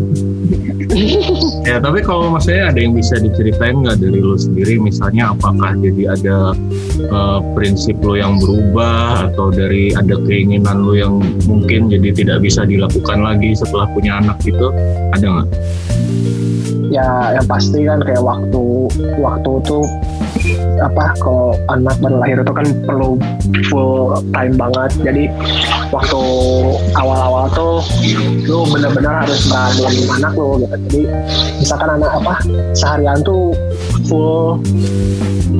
Ya, 1.70 1.78
tapi 1.78 2.02
kalau 2.02 2.34
maksudnya 2.34 2.74
ada 2.74 2.80
yang 2.82 2.98
bisa 2.98 3.20
diceritain 3.22 3.86
nggak 3.86 4.02
dari 4.02 4.20
lu 4.24 4.34
sendiri, 4.40 4.82
misalnya 4.82 5.36
apakah 5.36 5.78
jadi 5.78 6.18
ada 6.18 6.38
eh, 6.98 7.40
prinsip 7.54 8.00
lu 8.02 8.18
yang 8.18 8.42
berubah 8.42 9.30
atau 9.30 9.54
dari 9.54 9.94
ada 9.94 10.18
keinginan 10.26 10.82
lu 10.82 10.98
yang 10.98 11.22
mungkin 11.46 11.94
jadi 11.94 12.10
tidak 12.16 12.42
bisa 12.42 12.66
dilakukan 12.66 13.22
lagi 13.22 13.54
setelah 13.54 13.86
punya 13.94 14.18
anak 14.18 14.42
gitu, 14.42 14.74
ada 15.14 15.26
nggak? 15.26 15.48
ya 16.90 17.38
yang 17.38 17.46
pasti 17.46 17.86
kan 17.86 18.02
kayak 18.02 18.22
waktu 18.22 18.90
waktu 19.22 19.52
tuh 19.66 19.86
apa 20.80 21.12
kalau 21.20 21.54
anak 21.68 21.96
baru 22.00 22.18
lahir 22.24 22.38
itu 22.40 22.54
kan 22.56 22.68
perlu 22.88 23.20
full 23.68 24.16
time 24.32 24.56
banget 24.56 24.92
jadi 25.04 25.24
waktu 25.92 26.22
awal-awal 26.96 27.46
tuh 27.52 27.84
lu 28.48 28.64
benar-benar 28.70 29.28
harus 29.28 29.50
beraniin 29.50 30.10
anak 30.20 30.34
lu 30.36 30.64
gitu 30.64 30.76
jadi 30.90 31.02
misalkan 31.60 31.90
anak 32.00 32.12
apa 32.16 32.34
seharian 32.74 33.20
tuh 33.22 33.52
full 34.08 34.62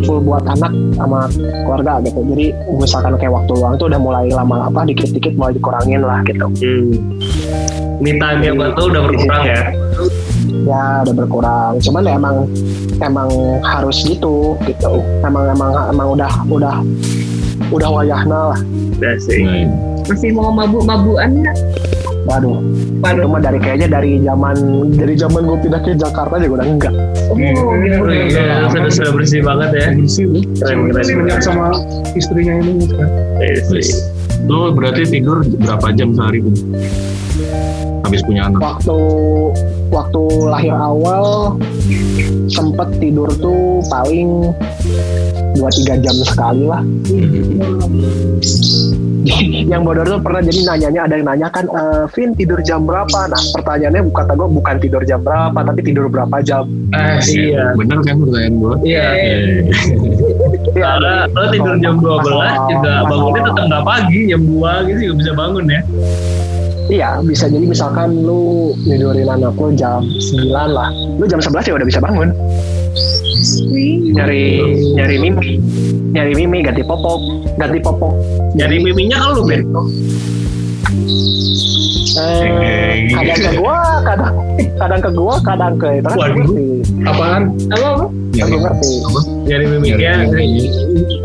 full 0.08 0.20
buat 0.24 0.46
anak 0.48 0.72
sama 0.96 1.28
keluarga 1.68 2.00
gitu 2.08 2.20
jadi 2.34 2.46
misalkan 2.80 3.14
kayak 3.20 3.34
waktu 3.36 3.52
luang 3.58 3.76
tuh 3.76 3.88
udah 3.92 4.00
mulai 4.00 4.26
lama 4.32 4.72
apa 4.72 4.88
dikit-dikit 4.88 5.36
mulai 5.36 5.54
dikurangin 5.56 6.02
lah 6.06 6.24
gitu 6.26 6.48
Hmm. 6.60 6.96
Me 8.00 8.16
time 8.16 8.42
yang 8.42 8.56
buat 8.56 8.80
lu 8.80 8.96
udah 8.96 9.02
berkurang 9.06 9.44
ya? 9.44 9.76
Ya 10.64 11.02
udah 11.02 11.16
berkurang 11.16 11.74
cuman 11.80 12.02
ya 12.02 12.14
emang 12.16 12.36
emang 13.00 13.30
harus 13.62 14.02
gitu 14.02 14.58
gitu 14.64 15.00
emang 15.22 15.48
emang 15.50 15.72
emang 15.88 16.08
udah 16.12 16.32
udah 16.48 16.76
udah 17.70 17.90
wayahna 17.92 18.56
lah 18.56 18.60
Udah 19.00 19.16
sih. 19.16 19.48
Nah, 19.48 19.64
Masih 20.06 20.34
mau 20.34 20.50
mabuk-mabukan 20.50 21.30
nggak? 21.32 21.58
waduh 22.28 22.60
itu 22.60 23.00
Waduh. 23.00 23.26
mah 23.26 23.40
dari 23.40 23.58
kayaknya 23.58 23.88
dari 23.90 24.20
zaman 24.20 24.56
dari 24.92 25.16
zaman 25.16 25.48
gue 25.48 25.58
pindah 25.62 25.82
ke 25.82 25.96
Jakarta 25.96 26.36
juga 26.38 26.62
udah 26.62 26.68
enggak 26.68 26.94
Oh, 27.30 27.38
gitu. 27.38 27.62
Iya, 28.10 28.68
sudah 28.68 28.90
sudah 28.90 29.12
bersih 29.14 29.40
banget 29.40 29.70
ya. 29.72 29.88
bersih 29.94 30.26
tuh. 30.28 30.42
Keren, 30.60 30.78
keren, 30.90 31.06
keren. 31.30 31.42
sama 31.46 31.66
istrinya 32.12 32.58
ini 32.58 32.90
kan. 32.90 33.06
Iya 33.38 33.62
sih. 33.64 33.86
lu 34.44 34.74
berarti 34.74 35.06
tidur 35.06 35.46
berapa 35.46 35.94
jam 35.94 36.10
sehari 36.12 36.42
pun? 36.42 36.54
Habis 38.10 38.26
punya 38.26 38.42
anak? 38.44 38.60
waktu 38.60 38.98
waktu 39.90 40.22
lahir 40.44 40.74
awal 40.74 41.56
sempet 42.48 42.88
tidur 42.98 43.30
tuh 43.36 43.80
paling 43.86 44.50
dua 45.54 45.70
tiga 45.72 45.96
jam 46.00 46.16
sekali 46.20 46.64
lah 46.64 46.80
yang 49.68 49.84
bodoh 49.84 50.02
tuh 50.02 50.18
pernah 50.18 50.40
jadi 50.40 50.60
nanyanya 50.66 51.06
ada 51.06 51.14
yang 51.14 51.26
nanya 51.28 51.48
kan 51.50 51.66
"Eh, 51.68 52.04
Vin 52.10 52.34
tidur 52.34 52.58
jam 52.60 52.82
berapa 52.82 53.28
nah 53.28 53.40
pertanyaannya 53.54 54.02
kata 54.10 54.32
gue 54.34 54.48
bukan 54.50 54.76
tidur 54.80 55.02
jam 55.04 55.20
berapa 55.20 55.54
tapi 55.54 55.80
tidur 55.84 56.08
berapa 56.08 56.40
jam 56.42 56.66
Eh, 56.90 57.20
Iya. 57.22 57.76
Bener 57.76 58.02
kan 58.02 58.18
pertanyaan 58.18 58.54
gua? 58.58 58.74
Iya. 58.82 59.06
Eh, 59.14 59.62
Karena 60.74 61.14
lo 61.30 61.44
tidur 61.48 61.76
jam 61.78 61.94
12 61.96 62.68
juga 62.68 62.94
bangunnya 63.06 63.42
tetap 63.46 63.64
nggak 63.68 63.84
pagi, 63.86 64.20
jam 64.26 64.42
2 64.42 64.88
gitu 64.88 65.00
juga 65.04 65.16
bisa 65.16 65.32
bangun 65.36 65.64
ya. 65.70 65.80
Iya, 66.90 67.22
bisa 67.22 67.46
jadi 67.46 67.70
misalkan 67.70 68.26
lu 68.26 68.74
tidurin 68.82 69.30
anak 69.30 69.54
lu 69.62 69.70
jam 69.78 70.02
9 70.02 70.50
lah. 70.50 70.90
Lu 71.22 71.26
jam 71.30 71.38
11 71.38 71.70
ya 71.70 71.74
udah 71.78 71.86
bisa 71.86 72.02
bangun. 72.02 72.34
Nyari 74.18 74.44
nyari 74.98 75.16
mimi. 75.22 75.62
Nyari 76.18 76.34
mimi 76.34 76.66
ganti 76.66 76.82
popok, 76.82 77.46
ganti 77.62 77.78
popok. 77.78 78.18
Nyari 78.58 78.82
miminya 78.82 79.22
kan 79.22 79.30
lu, 79.38 79.46
Ben. 79.46 79.62
Eh, 82.20 83.06
kadang 83.14 83.38
ke 83.38 83.52
gua, 83.62 83.80
kadang 84.02 84.34
kadang 84.82 85.02
ke 85.06 85.10
gua, 85.14 85.36
kadang 85.46 85.74
ke 85.78 85.88
itu 86.02 86.10
kan 86.10 86.18
ngerti. 86.18 86.66
apaan? 87.06 87.42
Apa 87.70 87.86
apa? 87.86 88.06
Kan 88.34 88.46
gua 88.50 88.60
ngerti. 88.66 88.92
Nyari 89.46 89.66
mimiknya. 89.78 90.14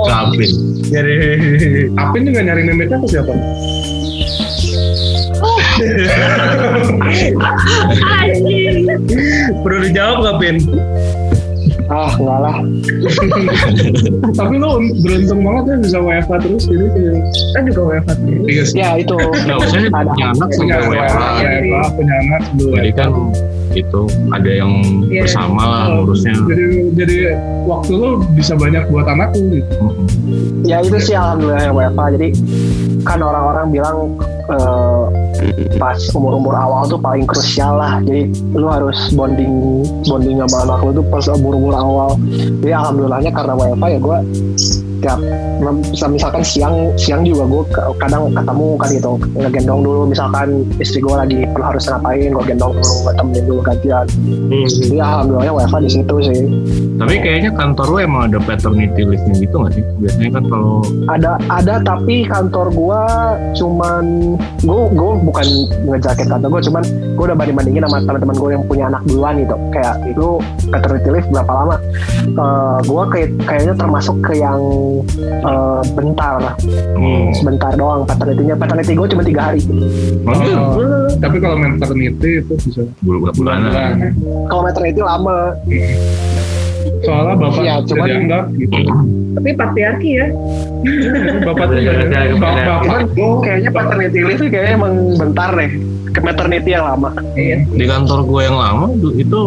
Kapin. 0.05 0.50
Nyari 0.92 1.14
Apin 1.96 2.20
juga 2.29 2.40
nyari 2.53 2.62
mimiknya 2.68 3.00
ke 3.00 3.07
siapa? 3.09 3.33
Perlu 9.61 9.79
dijawab 9.83 10.16
nggak, 10.20 10.37
Ben? 10.38 10.57
Ah, 11.85 12.09
enggak 12.16 12.38
lah. 12.40 12.57
Tapi 14.33 14.55
lo 14.57 14.81
beruntung 15.05 15.40
banget 15.44 15.64
ya 15.68 15.77
bisa 15.85 15.99
WFH 16.01 16.33
terus 16.40 16.64
jadi 16.64 16.87
kayak 16.88 17.16
Kan 17.53 17.62
juga 17.68 17.81
WFH. 17.85 18.11
iya 18.49 18.62
sih. 18.64 18.77
Ya 18.81 18.90
itu. 18.97 19.16
Usah 19.20 19.79
Ada. 19.92 20.09
punya 20.09 20.27
anak 20.33 20.49
sampai. 20.51 20.81
WFH, 20.81 21.18
punya 21.92 22.14
anak 22.18 22.40
sebelum 22.49 22.73
Jadi 22.75 22.90
kan 22.90 23.11
itu 23.75 24.01
ada 24.31 24.51
yang 24.51 24.73
Iya. 25.05 25.23
bersama 25.27 25.62
lah 25.62 25.85
ngurusnya. 25.92 26.33
jadi 26.47 26.64
jadi 26.94 27.16
waktu 27.64 27.92
lo 27.92 28.11
bisa 28.33 28.55
banyak 28.55 28.85
buat 28.88 29.05
anak 29.05 29.29
lo 29.35 29.44
gitu. 29.53 29.77
Ya 30.64 30.81
itu 30.81 30.97
sih 30.97 31.12
alhamdulillah 31.12 31.62
yang 31.62 31.75
WFH. 31.77 32.01
Jadi 32.16 32.29
kan 33.05 33.18
orang-orang 33.20 33.66
bilang 33.68 33.97
eh, 34.49 35.05
pas 35.81 35.99
umur-umur 36.14 36.55
awal 36.55 36.87
tuh 36.87 37.01
paling 37.01 37.25
krusial 37.27 37.79
lah. 37.79 38.01
Jadi 38.03 38.31
lu 38.55 38.66
harus 38.68 39.11
bonding 39.12 39.85
bonding 40.07 40.38
sama 40.44 40.57
anak 40.66 40.79
lu 40.85 40.90
tuh 41.03 41.07
pas 41.11 41.25
umur-umur 41.31 41.75
awal. 41.75 42.11
Jadi 42.62 42.73
alhamdulillahnya 42.73 43.31
karena 43.35 43.53
WFH 43.57 43.87
ya 43.90 43.99
gue 44.01 44.18
setiap 45.05 45.21
bisa 45.93 46.07
misalkan 46.09 46.43
siang 46.43 46.75
siang 46.97 47.23
juga 47.29 47.45
gue 47.45 47.64
kadang 48.01 48.33
ketemu 48.33 48.69
kan 48.81 48.88
gitu. 48.88 49.12
Ngegendong 49.37 49.81
dulu 49.85 50.01
misalkan 50.09 50.64
istri 50.81 51.05
gue 51.05 51.12
lagi 51.12 51.45
harus 51.61 51.85
ngapain 51.93 52.33
gue 52.33 52.45
gendong 52.49 52.73
dulu 52.81 52.95
gue 53.05 53.12
temenin 53.21 53.45
dulu 53.45 53.61
gantian. 53.61 54.07
Hmm. 54.25 54.67
jadi 54.69 54.97
alhamdulillahnya 55.05 55.53
WFA 55.53 55.79
di 55.85 55.90
situ 55.93 56.14
sih. 56.25 56.43
Tapi 56.95 57.14
kayaknya 57.21 57.51
kantor 57.53 57.87
lu 57.90 57.99
emang 58.01 58.23
ada 58.33 58.38
paternity 58.40 59.03
leave-nya 59.05 59.35
gitu 59.37 59.55
nggak 59.61 59.73
sih? 59.77 59.85
Biasanya 60.01 60.31
kan 60.40 60.45
kalau 60.49 60.77
ada 61.11 61.31
ada 61.53 61.75
tapi 61.85 62.25
kantor 62.25 62.67
gua 62.73 63.03
cuman 63.53 64.05
gua 64.64 64.88
gua 64.95 65.12
bukan 65.21 65.47
ngejaket 65.90 66.27
kantor 66.31 66.49
gua 66.49 66.62
cuman 66.64 66.83
gua 67.19 67.25
udah 67.33 67.37
banding 67.37 67.57
bandingin 67.59 67.83
sama 67.87 68.03
teman-teman 68.07 68.37
gua 68.38 68.51
yang 68.57 68.64
punya 68.64 68.85
anak 68.88 69.03
duluan 69.05 69.35
gitu. 69.43 69.57
Kayak 69.71 69.97
itu 70.09 70.27
paternity 70.73 71.09
leave 71.12 71.29
berapa 71.31 71.53
lama? 71.53 71.77
Eh 72.25 72.79
gua 72.87 73.03
kayak 73.11 73.31
kayaknya 73.47 73.75
termasuk 73.77 74.17
ke 74.23 74.38
yang 74.38 74.61
eh, 75.24 75.80
bentar 75.96 76.35
hmm. 76.94 77.33
sebentar 77.35 77.72
doang 77.74 78.07
paternity-nya 78.07 78.54
paternity 78.54 78.92
gua 78.94 79.09
cuma 79.11 79.22
tiga 79.24 79.42
hari 79.50 79.61
Oh? 80.24 80.33
Oh, 80.35 81.09
tapi 81.18 81.37
kalau 81.38 81.57
maternity 81.59 82.40
itu 82.40 82.54
bisa 82.61 82.83
Bul- 83.02 83.24
bulanan. 83.35 83.70
bulan. 83.70 83.92
kalau 84.48 84.62
maternity 84.62 85.00
lama 85.02 85.52
Soalnya 87.04 87.35
bapak 87.37 87.61
Iya, 87.64 87.74
tidak 87.80 87.88
cuman- 87.88 88.09
dianggap 88.09 88.44
gitu. 88.57 88.76
Tapi 89.35 89.48
patriarki 89.57 90.11
ya. 90.14 90.26
bapak 91.48 91.64
tuh 91.68 91.76
Iya, 91.80 91.92
iya, 91.96 92.20
iya, 92.28 92.35
bap- 92.37 92.64
bapak 92.64 92.80
cuman 92.85 93.40
kayaknya 93.40 93.70
paternity 93.72 94.18
leave 94.20 94.40
sih 94.40 94.48
kayaknya 94.52 94.72
emang 94.76 94.92
bentar 95.16 95.50
deh 95.57 95.70
ke 96.12 96.20
maternity 96.20 96.70
yang 96.76 96.85
lama 96.85 97.11
Iya. 97.35 97.57
Di 97.66 97.85
kantor 97.88 98.20
gue 98.28 98.40
yang 98.44 98.57
lama 98.61 98.87
itu 99.16 99.40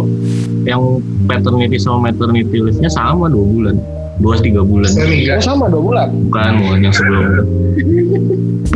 yang 0.67 0.81
paternity 1.29 1.77
sama 1.79 2.11
maternity 2.11 2.57
leave-nya 2.59 2.89
sama 2.91 3.29
dua 3.29 3.45
bulan. 3.45 3.75
Dua 4.17 4.33
tiga 4.41 4.65
bulan. 4.65 4.89
semi 4.89 5.29
Oh, 5.29 5.37
kan? 5.37 5.39
sama 5.45 5.65
dua 5.69 5.81
bulan 5.81 6.07
Bukan 6.29 6.51
bukan 6.65 6.79
yang 6.81 6.93
sebelumnya. 6.95 7.41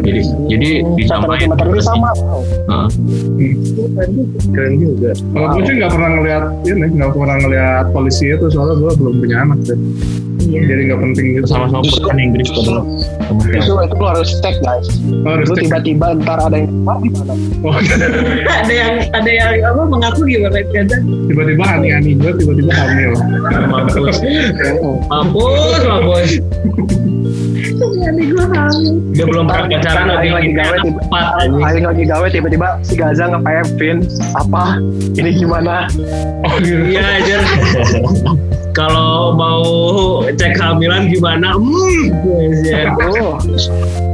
Jadi 0.01 0.21
jadi 0.49 0.69
disampaikan 0.97 1.47
maternity 1.53 1.83
sama 1.85 2.09
Heeh. 2.17 2.87
Keren 4.51 4.73
juga. 4.81 5.11
Kalau 5.13 5.47
gue 5.53 5.63
sih 5.65 5.73
nggak 5.77 5.91
pernah 5.93 6.09
ngeliat 6.17 6.43
ini, 6.65 6.85
nggak 6.97 7.11
pernah 7.13 7.37
ngeliat 7.41 7.85
polisi 7.93 8.25
itu 8.33 8.45
soalnya 8.49 8.75
gue 8.81 8.91
belum 8.97 9.13
punya 9.21 9.37
anak 9.45 9.59
deh. 9.65 9.79
Iya. 10.41 10.61
Jadi 10.73 10.81
nggak 10.89 10.99
penting 11.05 11.25
gitu. 11.37 11.45
sama-sama 11.45 11.85
perusahaan 11.85 12.17
Inggris 12.17 12.49
padahal 12.49 12.81
itu 13.53 13.73
itu 13.77 13.95
lo 14.01 14.07
harus 14.09 14.29
cek 14.41 14.55
guys 14.65 14.87
Oh, 15.21 15.37
harus 15.37 15.47
lu 15.53 15.55
tiba-tiba 15.61 16.17
ntar 16.17 16.41
ada 16.41 16.57
yang 16.57 16.73
wah 16.81 16.97
gimana 16.97 17.33
Oh, 17.61 17.77
ada 18.65 18.73
yang 18.73 18.93
ada 19.13 19.29
yang 19.29 19.51
apa 19.61 19.81
mengaku 19.85 20.25
gimana 20.25 20.65
kadang 20.73 21.03
tiba-tiba 21.29 21.63
ani-ani 21.77 22.17
gue 22.17 22.31
tiba-tiba 22.41 22.73
hamil. 22.73 23.11
Mampus. 23.69 24.17
Mampus, 25.13 25.81
mampus. 25.85 26.31
ini 28.11 28.23
gue 28.31 28.43
hamil. 28.43 28.93
Dia 29.15 29.25
belum 29.25 29.45
pernah 29.47 29.67
pacaran 29.71 30.05
lagi 30.11 30.19
Aing 30.21 30.35
lagi 30.35 30.51
gawe 30.53 30.75
tiba 30.83 30.99
empat 31.07 31.25
anjing. 31.41 31.63
Aing 31.63 31.85
lagi 31.87 32.03
gawe 32.05 32.27
tiba-tiba 32.29 32.67
si 32.83 32.93
Gaza 32.99 33.23
nge-PM 33.31 33.67
Vin 33.79 33.97
apa 34.35 34.63
ini 35.17 35.29
gimana 35.35 35.87
Oh 36.45 36.53
gitu. 36.59 36.83
Iya 36.91 37.03
aja. 37.21 37.37
Kalau 38.77 39.35
mau 39.35 39.63
cek 40.31 40.55
kehamilan 40.55 41.11
gimana? 41.11 41.59
Hmm. 41.59 42.07
Iya. 42.63 42.95
oh 42.95 43.35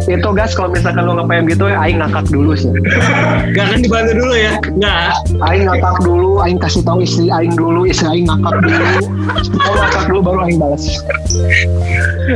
itu 0.08 0.30
guys 0.32 0.56
kalau 0.56 0.72
misalkan 0.72 1.04
lu 1.04 1.20
nge-PM 1.20 1.46
gitu 1.52 1.68
ya 1.68 1.84
Aing 1.84 2.00
ngakak 2.00 2.26
dulu 2.32 2.56
sih 2.56 2.72
Gak 3.56 3.64
akan 3.68 3.80
dibantu 3.84 4.12
dulu 4.16 4.34
ya? 4.40 4.56
Nggak. 4.80 5.12
Aing 5.44 5.64
ngakak 5.68 5.96
dulu 6.00 6.32
Aing 6.40 6.58
kasih 6.64 6.82
tahu 6.88 7.04
istri 7.04 7.28
Aing 7.28 7.52
dulu 7.54 7.84
istri 7.84 8.08
Aing 8.08 8.26
ngakak 8.26 8.56
dulu 8.64 8.88
kalau 9.60 9.76
ngakak 9.84 10.04
dulu 10.08 10.20
baru 10.24 10.40
Aing 10.48 10.58
balas 10.58 10.84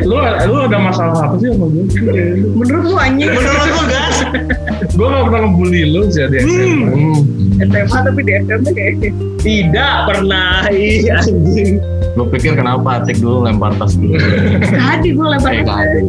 Lu 0.03 0.19
lu 0.19 0.57
ada 0.59 0.77
masalah 0.83 1.31
apa 1.31 1.35
sih 1.39 1.50
sama 1.53 1.65
gue? 1.69 1.83
Menurut 2.55 2.83
lu 2.87 2.95
anjing 2.97 3.29
Menurut 3.29 3.63
lu 3.67 3.83
gas? 3.89 4.15
gue 4.97 5.07
gak 5.07 5.23
pernah 5.27 5.41
ngebully 5.47 5.83
lu 5.91 6.01
sih 6.09 6.25
di 6.31 6.37
SMA. 6.41 6.91
Hmm. 6.91 7.19
SMA 7.67 7.97
tapi 8.01 8.19
di 8.25 8.31
SMP 8.41 8.67
kayaknya. 8.73 9.09
Tidak 9.41 9.95
pernah. 10.09 10.65
Ih 10.71 11.05
anjing. 11.11 11.83
Lu 12.19 12.27
pikir 12.27 12.59
kenapa 12.59 13.03
Atik 13.03 13.23
dulu 13.23 13.47
lempar 13.47 13.71
tas 13.79 13.95
dulu? 13.95 14.15
Tadi 14.67 15.09
gue 15.15 15.27
lempar. 15.27 15.51
Eh, 15.55 15.63
ada. 15.63 15.99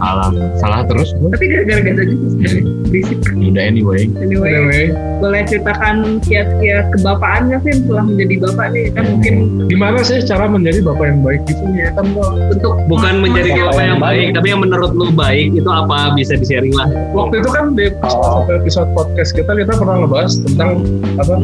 Salah, 0.00 0.28
salah 0.60 0.80
terus. 0.88 1.12
Tapi 1.12 1.44
gara-gara 1.68 2.02
sebenarnya. 2.04 2.83
Berisik. 2.94 3.18
Udah 3.34 3.58
anyway. 3.66 4.06
Anyway, 4.22 4.54
Anyway, 4.54 4.84
boleh 5.18 5.42
ceritakan 5.50 6.22
kiat-kiat 6.22 6.94
kebapaan 6.94 7.50
nggak 7.50 7.66
Vin 7.66 7.82
setelah 7.82 8.04
menjadi 8.06 8.34
bapak 8.38 8.66
nih 8.70 8.86
kan 8.94 9.04
mungkin 9.10 9.34
gimana 9.66 9.98
sih 10.06 10.22
cara 10.22 10.46
menjadi 10.46 10.78
bapak 10.84 11.04
yang 11.10 11.20
baik 11.26 11.42
gitu 11.48 11.64
ya 11.74 11.90
kan 11.96 12.06
lo 12.14 12.38
bentuk 12.52 12.74
Bukan 12.86 13.14
menjadi 13.18 13.50
apa 13.66 13.80
yang 13.82 13.98
baik, 13.98 14.26
tapi 14.36 14.46
yang 14.52 14.60
menurut 14.62 14.92
lu 14.92 15.08
baik 15.10 15.56
itu 15.56 15.66
apa 15.66 16.12
bisa 16.14 16.36
di-sharing 16.38 16.70
lah. 16.76 16.86
waktu 17.16 17.40
itu 17.40 17.48
kan 17.50 17.72
di 17.74 17.88
satu 17.98 18.52
episode 18.52 18.88
podcast 18.92 19.30
kita 19.32 19.50
kita 19.56 19.72
pernah 19.74 19.96
ngebahas 20.04 20.32
tentang 20.44 20.70
apa 21.18 21.34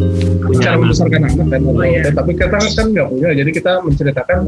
Punya 0.45 0.61
cara 0.61 0.75
anak. 0.77 0.81
membesarkan 0.87 1.21
anak 1.27 1.47
kan 1.51 1.61
Oh, 1.71 1.83
iya. 1.87 2.01
Dan 2.07 2.13
tapi 2.15 2.31
kita 2.37 2.57
kan 2.61 2.87
nggak 2.93 3.07
punya 3.11 3.29
jadi 3.33 3.51
kita 3.51 3.73
menceritakan 3.83 4.39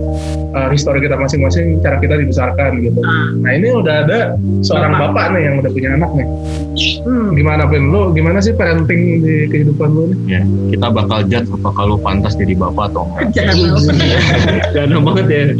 uh, 0.52 0.68
history 0.70 1.00
kita 1.02 1.16
masing-masing 1.16 1.80
cara 1.80 1.96
kita 1.98 2.14
dibesarkan 2.20 2.70
gitu 2.84 3.00
ah, 3.02 3.32
nah 3.40 3.50
ini 3.56 3.68
udah 3.72 3.94
ada 4.06 4.20
seorang 4.60 4.92
Bapak. 4.94 5.10
bapak, 5.16 5.24
nih 5.34 5.42
yang 5.48 5.54
udah 5.64 5.70
punya 5.72 5.90
anak 5.96 6.10
nih 6.14 6.26
hmm, 7.00 7.32
gimana 7.32 7.64
pun 7.64 7.82
lu 7.88 8.02
gimana 8.12 8.38
sih 8.44 8.52
parenting 8.52 9.24
di 9.24 9.48
kehidupan 9.48 9.88
lu 9.92 10.02
nih 10.12 10.18
Ya, 10.38 10.42
kita 10.72 10.86
bakal 10.92 11.24
judge 11.28 11.48
apakah 11.50 11.82
lu 11.88 11.96
pantas 12.00 12.36
jadi 12.36 12.54
bapak 12.56 12.92
atau 12.92 13.04
enggak. 13.20 13.52
jangan 14.74 15.00
banget 15.06 15.26
ya. 15.28 15.42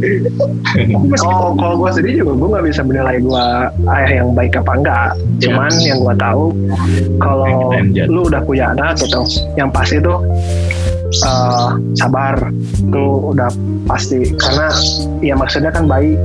Oh, 1.23 1.53
kalau 1.55 1.77
gue 1.85 1.90
sendiri 1.92 2.25
juga 2.25 2.33
gue 2.40 2.49
nggak 2.57 2.64
bisa 2.73 2.81
menilai 2.83 3.16
gue 3.21 3.47
ayah 3.92 4.11
yang 4.25 4.29
baik 4.33 4.57
apa 4.57 4.73
enggak. 4.73 5.11
Cuman 5.45 5.73
yang 5.85 5.99
gue 6.01 6.14
tahu 6.16 6.45
kalau 7.21 7.77
lu 8.09 8.21
udah 8.27 8.40
punya 8.42 8.73
anak 8.73 8.97
gitu, 8.97 9.21
yang 9.61 9.68
pasti 9.68 10.01
tuh 10.01 10.25
eh, 11.12 11.68
sabar. 11.95 12.37
Tuh 12.88 13.37
udah 13.37 13.53
pasti 13.85 14.33
karena 14.40 14.68
ya 15.21 15.35
maksudnya 15.37 15.71
kan 15.71 15.85
bayi 15.85 16.16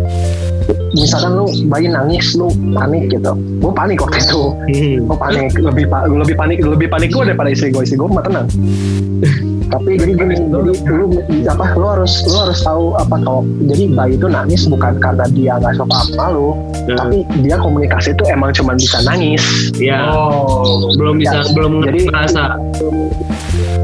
misalkan 0.92 1.32
lu 1.34 1.46
bayi 1.68 1.88
nangis 1.88 2.34
lu 2.34 2.48
panik 2.72 3.10
gitu. 3.10 3.32
Gue 3.58 3.72
panik 3.72 3.98
waktu 3.98 4.18
itu. 4.18 4.42
Hmm. 4.68 4.96
gue 5.04 5.18
panik 5.18 5.52
lebih 5.54 5.86
pa- 5.86 6.06
lebih 6.06 6.36
panik 6.36 6.58
lebih 6.60 6.88
panik 6.88 7.10
gue 7.10 7.24
daripada 7.24 7.50
istri 7.50 7.70
gue 7.70 7.82
istri 7.82 7.96
gue 7.96 8.08
mah 8.08 8.22
tenang. 8.22 8.48
Tapi 9.68 10.00
jadi 10.00 10.16
gini 10.16 10.36
jadi 10.48 10.48
lu 10.88 11.12
apa 11.46 11.76
lu 11.76 11.86
harus 11.86 12.24
lu 12.24 12.40
harus 12.40 12.60
tahu 12.62 12.96
apa 12.96 13.20
kalau 13.20 13.44
jadi 13.62 13.92
bayi 13.92 14.16
itu 14.16 14.26
nangis 14.26 14.64
bukan 14.64 14.96
karena 14.98 15.28
dia 15.30 15.60
nggak 15.60 15.76
suka 15.76 15.98
sama 16.08 16.26
lu 16.32 16.56
Hmm. 16.88 16.96
tapi 16.96 17.18
dia 17.42 17.56
komunikasi 17.58 18.10
itu 18.12 18.24
emang 18.28 18.52
cuma 18.54 18.72
bisa 18.74 19.04
nangis. 19.04 19.44
Ya, 19.76 20.08
oh. 20.08 20.88
Belum 20.96 21.20
bisa, 21.20 21.44
Ya, 21.44 21.52
belum 21.52 21.84
jadi- 21.84 22.08
merasa. 22.08 22.56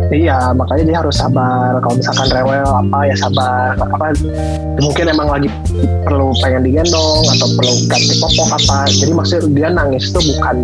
iya 0.09 0.53
makanya 0.53 0.83
dia 0.85 0.97
harus 0.99 1.15
sabar. 1.17 1.75
Kalau 1.79 1.95
misalkan 1.97 2.27
rewel 2.31 2.63
apa 2.63 2.97
ya 3.03 3.15
sabar. 3.17 3.75
Apa 3.75 4.05
mungkin 4.79 5.05
emang 5.05 5.27
lagi 5.27 5.49
perlu 6.03 6.31
pengen 6.39 6.63
digendong 6.73 7.21
atau 7.37 7.47
perlu 7.53 7.73
ganti 7.85 8.13
popok 8.17 8.49
apa. 8.57 8.77
Jadi 8.89 9.11
maksudnya 9.13 9.41
dia 9.53 9.69
nangis 9.69 10.09
itu 10.09 10.19
bukan 10.33 10.57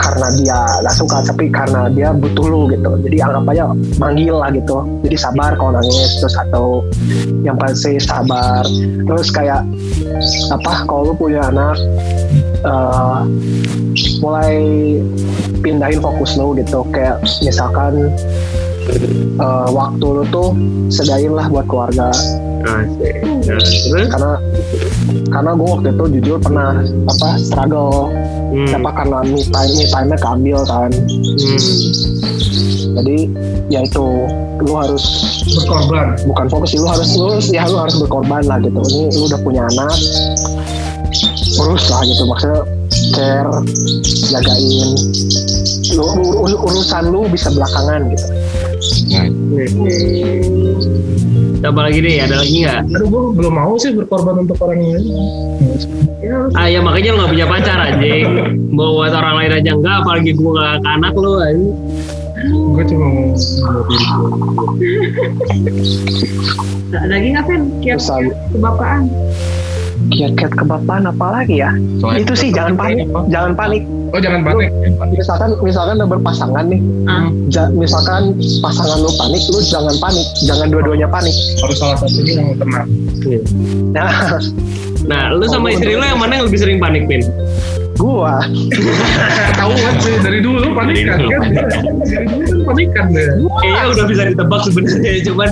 karena 0.00 0.26
dia 0.42 0.58
gak 0.82 0.94
suka 0.98 1.22
tapi 1.22 1.46
karena 1.54 1.86
dia 1.94 2.10
butuh 2.10 2.50
lu 2.50 2.66
gitu. 2.66 2.98
Jadi 3.06 3.16
anggap 3.22 3.46
aja 3.54 3.70
manggil 4.02 4.34
lah 4.34 4.50
gitu. 4.50 4.82
Jadi 5.06 5.14
sabar 5.14 5.54
kalau 5.54 5.78
nangis 5.78 6.18
terus 6.18 6.34
atau 6.34 6.82
yang 7.46 7.54
pasti 7.54 7.94
sabar. 8.02 8.66
Terus 9.06 9.30
kayak 9.30 9.62
apa 10.50 10.72
kalau 10.90 11.12
lu 11.12 11.14
punya 11.14 11.46
anak 11.46 11.78
eh, 12.66 13.20
mulai 14.18 14.58
pindahin 15.62 16.02
fokus 16.02 16.34
lu 16.34 16.58
gitu. 16.58 16.82
Kayak 16.90 17.22
misalkan 17.46 18.10
eh, 19.36 19.68
waktu 19.70 20.06
lu 20.06 20.24
tuh 20.28 20.52
sedain 20.88 21.32
lah 21.32 21.46
buat 21.46 21.66
keluarga. 21.66 22.10
Nah, 22.60 22.84
terus? 23.40 23.88
karena 23.88 24.36
karena 25.32 25.50
gue 25.56 25.68
waktu 25.70 25.88
itu 25.90 26.04
jujur 26.20 26.36
pernah 26.38 26.76
apa 27.08 27.28
struggle 27.40 28.12
Hmm. 28.50 28.66
apa 28.82 28.90
karena 28.90 29.22
me 29.30 29.46
time 29.46 29.72
me 29.78 29.86
time 29.86 30.08
nya 30.10 30.18
keambil 30.18 30.58
kan 30.66 30.90
Hmm. 30.90 31.62
jadi 32.98 33.16
ya 33.70 33.80
itu 33.86 34.26
lu 34.58 34.72
harus 34.74 35.04
berkorban 35.54 36.18
bukan 36.26 36.46
fokus 36.50 36.74
sih 36.74 36.82
lu 36.82 36.90
harus 36.90 37.14
lu 37.14 37.38
ya 37.54 37.62
lu 37.70 37.78
harus 37.78 37.94
berkorban 37.96 38.42
lah 38.50 38.58
gitu 38.58 38.82
ini 38.90 39.06
lu 39.14 39.30
udah 39.30 39.40
punya 39.40 39.62
anak 39.70 39.94
urus 41.62 41.84
lah 41.94 42.02
gitu 42.02 42.26
maksudnya 42.26 42.60
care 43.10 43.50
jagain 44.26 44.90
lu 45.92 46.04
ur- 46.06 46.38
ur- 46.46 46.60
urusan 46.64 47.10
lu 47.10 47.26
bisa 47.26 47.50
belakangan 47.50 48.06
gitu 48.08 48.26
Apa 51.60 51.76
lagi 51.84 52.00
nih? 52.00 52.24
Ada 52.24 52.40
lagi 52.40 52.56
nggak? 52.64 52.80
aduh 52.88 53.04
gue 53.04 53.22
belum 53.36 53.52
mau 53.52 53.76
sih 53.76 53.92
berkorban 53.92 54.48
untuk 54.48 54.56
orang 54.64 54.80
lain 54.80 55.04
Ah 56.56 56.70
ya 56.70 56.80
makanya 56.80 57.12
lu 57.12 57.18
gak 57.20 57.32
punya 57.32 57.46
pacar 57.48 57.78
anjing. 57.80 58.24
Mau 58.70 58.96
buat 58.96 59.12
orang 59.12 59.34
lain 59.44 59.52
aja 59.60 59.70
enggak, 59.74 59.96
apalagi 60.00 60.30
gue 60.32 60.50
gak 60.52 60.80
ke 60.80 60.88
anak 60.88 61.12
lu 61.12 61.32
anjing. 61.36 61.74
gue 62.48 62.84
cuma 62.88 63.04
mau 63.04 63.28
lagi 67.04 67.28
Bisa. 67.28 67.40
kiat-kiat 67.44 68.00
kebapaan 68.54 69.02
kiat-kiat 70.08 70.52
kebapaan 70.54 71.04
apa 71.04 71.26
lagi 71.30 71.58
ya 71.58 71.70
Selain 71.98 72.20
itu 72.20 72.32
sih 72.34 72.48
jangan 72.48 72.74
panik 72.74 73.04
apa? 73.06 73.20
jangan 73.28 73.52
panik 73.52 73.82
Oh 74.10 74.18
jangan 74.18 74.42
panik. 74.42 74.68
misalkan 75.12 75.54
misalkan 75.60 75.94
udah 75.96 76.08
berpasangan 76.08 76.64
nih 76.66 76.80
Ah. 77.06 77.30
ja- 77.46 77.70
misalkan 77.70 78.34
pasangan 78.58 78.98
lu 78.98 79.10
panik 79.14 79.42
lu 79.46 79.60
jangan 79.62 79.94
panik 79.96 80.26
jangan 80.40 80.66
dua-duanya 80.66 81.06
panik 81.06 81.34
Harus 81.60 81.76
salah 81.76 81.96
satunya 81.98 82.32
yang 82.40 82.56
tenang. 82.56 82.88
nah 83.90 84.10
Nah, 85.02 85.32
lu 85.32 85.42
sama 85.44 85.72
istri 85.72 85.96
lu 85.96 86.04
yang 86.04 86.20
mana 86.20 86.36
yang 86.36 86.44
lebih 86.44 86.60
sering 86.60 86.76
panik, 86.76 87.08
Pin? 87.08 87.24
gua 87.96 88.44
Ketahuan 89.48 89.94
sih 89.98 90.16
dari 90.18 90.38
dulu 90.38 90.72
panikan 90.72 91.16
Dari 91.16 91.24
dulu 91.26 91.36
kan. 91.36 91.50
Dari 92.00 92.26
dulu 92.26 92.44
kan 92.44 92.58
panikan 92.66 93.04
deh. 93.10 93.28
Kayaknya 93.58 93.82
udah 93.90 94.04
bisa 94.06 94.22
ditebak 94.26 94.60
sebenarnya, 94.62 95.10
cuman 95.22 95.50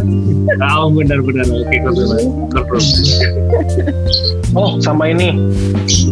oh 0.75 0.89
benar-benar 0.91 1.47
oke 1.47 1.77
terus. 1.77 2.87
Oh 4.59 4.75
sama 4.83 5.15
ini 5.15 5.39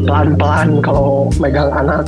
pelan-pelan 0.07 0.79
kalau 0.79 1.27
megang 1.43 1.69
anak 1.75 2.07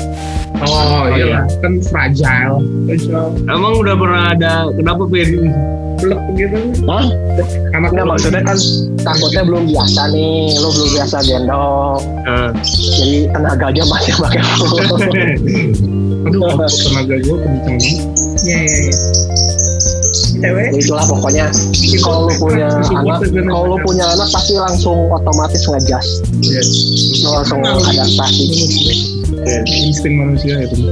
Oh, 0.59 1.07
iya 1.15 1.47
kan 1.63 1.79
fragile. 1.87 2.59
Fragile. 2.91 3.31
Emang 3.47 3.79
udah 3.79 3.95
pernah 3.95 4.35
ada 4.35 4.53
kenapa 4.75 5.07
Pin? 5.07 5.55
Belek 6.03 6.19
gitu. 6.35 6.59
Hah? 6.91 7.07
Anak 7.79 7.95
Enggak 7.95 8.07
maksudnya 8.11 8.43
kan 8.43 8.59
takutnya 9.03 9.43
belum 9.47 9.71
biasa 9.71 10.11
nih, 10.11 10.59
lu 10.59 10.69
belum 10.75 10.91
biasa 10.99 11.17
gendong, 11.27 12.03
Ah. 12.27 12.51
jadi 12.75 13.19
tenaganya 13.31 13.85
masih 13.87 14.15
pakai. 14.19 14.43
Aduh, 16.27 16.59
tenaga 16.59 17.15
gue 17.23 17.37
kenceng 17.39 17.79
banget. 17.79 18.03
Iya, 18.43 18.59
iya, 18.67 18.79
iya. 18.91 19.38
Cewek. 20.39 20.71
Ya 20.71 20.79
itulah 20.79 21.05
pokoknya 21.11 21.47
kalau 22.01 22.31
lu 22.31 22.35
punya 22.39 22.67
anak, 22.71 23.19
kalau 23.27 23.67
lu 23.75 23.77
punya 23.83 24.05
anak 24.07 24.29
pasti 24.31 24.55
langsung 24.55 25.11
otomatis 25.11 25.63
ngejas, 25.67 26.07
Iya. 26.41 26.63
lu 27.27 27.29
langsung 27.35 27.61
adaptasi. 27.67 28.45
Insting 29.69 30.19
manusia 30.19 30.61
itu. 30.61 30.89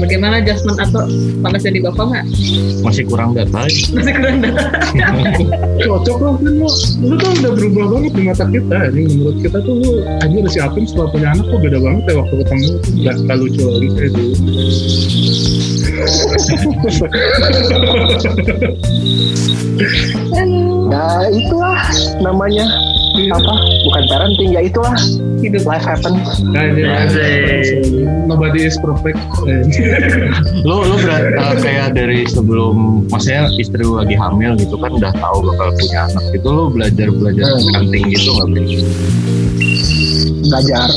Bagaimana 0.00 0.40
adjustment 0.40 0.78
atau 0.80 1.04
panas 1.44 1.60
jadi 1.60 1.82
bapak 1.82 2.04
nggak? 2.08 2.24
Masih 2.80 3.04
kurang 3.04 3.36
data. 3.36 3.66
Masih 3.96 4.12
kurang 4.16 4.38
data. 4.40 4.64
Cocok 5.82 6.16
loh 6.18 6.34
kan 6.40 6.52
lo. 6.56 6.70
Lu 7.04 7.14
tuh 7.18 7.30
udah 7.42 7.52
berubah 7.52 7.84
banget 7.98 8.12
di 8.16 8.22
mata 8.24 8.44
kita. 8.48 8.78
Ini 8.94 9.02
menurut 9.12 9.38
kita 9.44 9.58
tuh 9.60 9.74
lu 9.76 9.90
aja 10.04 10.34
udah 10.34 10.52
siapin 10.52 10.84
setelah 10.88 11.08
punya 11.12 11.28
anak 11.36 11.46
tuh 11.48 11.58
beda 11.60 11.78
banget 11.78 12.02
ya 12.08 12.14
waktu 12.18 12.34
ketemu 12.42 12.66
tuh 12.66 12.92
gak, 13.04 13.16
gak 13.28 13.36
lucu 13.38 13.60
lagi 13.66 13.88
kayak 13.92 14.10
dulu. 14.14 14.34
Nah 20.88 21.28
itulah 21.30 21.78
namanya 22.24 22.66
apa? 23.18 23.54
Bukan 23.84 24.02
parenting 24.08 24.50
ya 24.54 24.62
itulah 24.62 24.94
Hidup. 25.42 25.62
life 25.66 25.86
happen. 25.86 26.18
Nah, 26.50 26.62
ini 26.70 26.86
nobody 28.26 28.66
is 28.66 28.78
perfect. 28.78 29.18
Lu 30.66 30.86
lu 30.86 30.96
berat, 31.02 31.34
uh, 31.38 31.54
kayak 31.58 31.94
dari 31.98 32.26
sebelum 32.26 33.06
maksudnya 33.10 33.50
istri 33.58 33.82
lu 33.82 33.98
lagi 33.98 34.14
hamil 34.14 34.54
gitu 34.58 34.78
kan 34.78 34.94
udah 34.94 35.12
tahu 35.18 35.50
bakal 35.50 35.68
punya 35.74 36.06
anak 36.10 36.24
itu 36.34 36.48
lu 36.48 36.64
belajar 36.70 37.08
belajar 37.10 37.48
parenting 37.74 38.04
gitu 38.10 38.30
nggak 38.34 38.48
belajar 40.48 40.88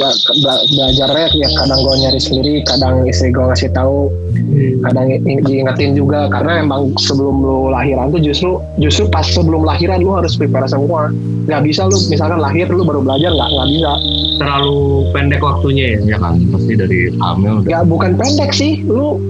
Ba- 0.00 0.16
bela- 0.34 0.64
belajarnya 0.66 1.26
ya. 1.36 1.48
Kadang 1.54 1.78
gue 1.78 1.94
nyari 2.00 2.16
sendiri 2.16 2.52
kadang 2.64 3.04
istri 3.04 3.28
gue 3.28 3.44
ngasih 3.44 3.68
tahu 3.70 4.08
kadang 4.82 5.06
i- 5.06 5.20
diingetin 5.44 5.92
juga. 5.92 6.24
Karena 6.26 6.64
emang 6.64 6.96
sebelum 6.96 7.36
lu 7.38 7.68
lahiran 7.68 8.08
tuh 8.08 8.18
justru 8.18 8.56
justru 8.76 9.04
pas 9.06 9.22
sebelum 9.22 9.60
lahiran 9.60 10.00
lu 10.00 10.16
harus 10.16 10.34
prepare 10.34 10.64
semua. 10.66 11.12
Nggak 11.44 11.62
bisa 11.62 11.84
lu 11.84 11.96
misalkan 12.08 12.40
lahir 12.40 12.64
lu 12.66 12.80
baru 12.80 13.04
belajar 13.04 13.28
nggak 13.28 13.48
nggak 13.50 13.68
bisa. 13.68 13.92
Terlalu 14.40 14.76
pendek 15.12 15.40
waktunya 15.40 15.84
ya. 15.92 15.98
Ya 16.06 16.16
kan? 16.16 16.34
Pasti 16.48 16.72
dari 16.72 16.98
hamil 17.12 17.52
udah. 17.60 17.68
Ya 17.68 17.78
bukan 17.84 18.16
pendek 18.16 18.50
sih. 18.50 18.80
Lu 18.82 19.20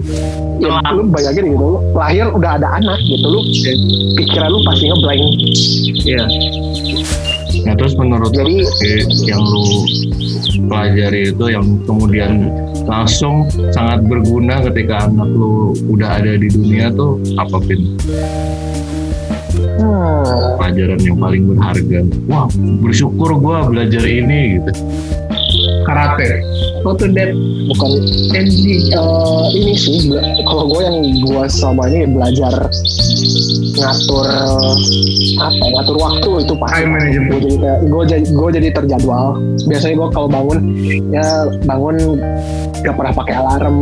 ya, 0.63 0.79
lu 0.95 1.03
bayangin 1.11 1.51
gitu. 1.51 1.59
Lu 1.59 1.73
lahir 1.93 2.31
udah 2.31 2.51
ada 2.55 2.79
anak 2.79 2.99
gitu. 3.03 3.27
Lu 3.27 3.41
pikiran 4.15 4.55
lu 4.55 4.59
pasti 4.63 4.85
ngeblank. 4.87 5.23
Iya. 6.01 6.25
Nah 7.61 7.75
terus 7.77 7.93
menurut 7.93 8.33
Jadi- 8.33 8.65
yang 9.27 9.43
lu 9.43 9.65
pelajari 10.67 11.33
itu 11.33 11.45
yang 11.49 11.67
kemudian 11.87 12.51
langsung 12.85 13.47
sangat 13.71 14.03
berguna 14.05 14.61
ketika 14.69 15.07
anak 15.07 15.29
lu 15.31 15.73
udah 15.89 16.21
ada 16.21 16.35
di 16.37 16.49
dunia 16.51 16.91
tuh 16.91 17.23
apa 17.39 17.57
pin 17.65 17.97
hmm. 19.81 20.59
pelajaran 20.59 21.01
yang 21.01 21.19
paling 21.19 21.43
berharga? 21.49 22.01
Wah 22.27 22.47
bersyukur 22.83 23.37
gua 23.39 23.69
belajar 23.69 24.05
ini 24.05 24.61
gitu. 24.61 24.73
Karate. 25.87 26.29
How 26.81 26.97
to 26.97 27.07
date 27.13 27.37
bukan 27.71 27.91
Kenji. 28.33 28.91
Eh, 28.91 29.45
ini 29.57 29.75
sih 29.77 30.09
kalau 30.49 30.65
gue 30.69 30.81
yang 30.81 30.97
gue 31.03 31.43
selama 31.49 31.89
ini 31.93 32.09
belajar 32.09 32.55
ngatur 33.81 34.29
apa 35.41 35.63
ya, 35.63 35.69
ngatur 35.79 35.97
waktu 35.97 36.29
itu 36.45 36.55
pasti 36.59 36.75
Time 36.85 36.91
management. 36.93 37.29
gue 37.31 37.41
jadi 37.41 37.57
gue 37.87 38.03
jadi 38.05 38.25
gue 38.29 38.49
jadi 38.61 38.69
terjadwal 38.77 39.27
biasanya 39.65 39.95
gue 39.97 40.09
kalau 40.13 40.29
bangun 40.29 40.59
ya 41.09 41.27
bangun 41.65 41.97
gak 42.81 42.97
pernah 42.97 43.13
pakai 43.13 43.35
alarm 43.41 43.79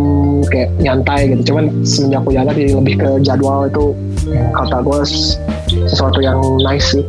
kayak 0.51 0.71
nyantai 0.79 1.35
gitu 1.35 1.55
cuman 1.55 1.83
semenjak 1.83 2.23
punya 2.23 2.41
anak 2.47 2.55
jadi 2.59 2.73
lebih 2.79 2.95
ke 2.99 3.11
jadwal 3.27 3.67
itu 3.67 3.95
kata 4.55 4.77
gue 4.83 5.01
sesuatu 5.88 6.20
yang 6.20 6.37
nice 6.61 6.92
sih 6.92 7.03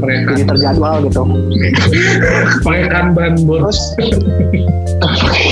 Pakai 0.00 0.24
jadi 0.26 0.42
terjadwal 0.46 1.04
gitu 1.04 1.22
pakai 2.64 2.88
kanban 2.88 3.32
bos. 3.44 3.60
terus 3.62 3.80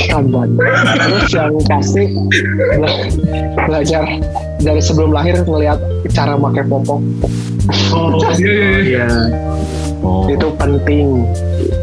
kanban 0.11 0.49
terus 0.57 1.31
yang 1.31 1.55
pasti 1.67 2.03
bela- 2.71 3.09
belajar 3.61 4.05
dari 4.59 4.81
sebelum 4.81 5.11
lahir 5.11 5.39
ngelihat 5.39 5.79
cara 6.11 6.35
pakai 6.35 6.65
popok 6.65 7.01
Oh 7.91 8.19
iya 8.35 8.51
iya. 8.51 8.59
iya. 8.59 8.79
Iya. 8.81 9.09
Oh, 10.01 10.25
itu 10.27 10.49
penting 10.57 11.29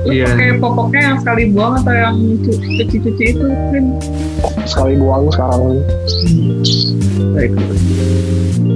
Iya. 0.04 0.26
Kayak 0.34 0.58
popoknya 0.58 1.02
yang 1.04 1.18
sekali 1.20 1.44
buang 1.52 1.74
atau 1.78 1.94
yang 1.94 2.16
cu- 2.42 2.58
cuci-cuci 2.58 3.24
itu 3.30 3.46
kan 3.46 3.86
sekali 4.66 4.96
buang 4.96 5.28
sekarang 5.30 5.84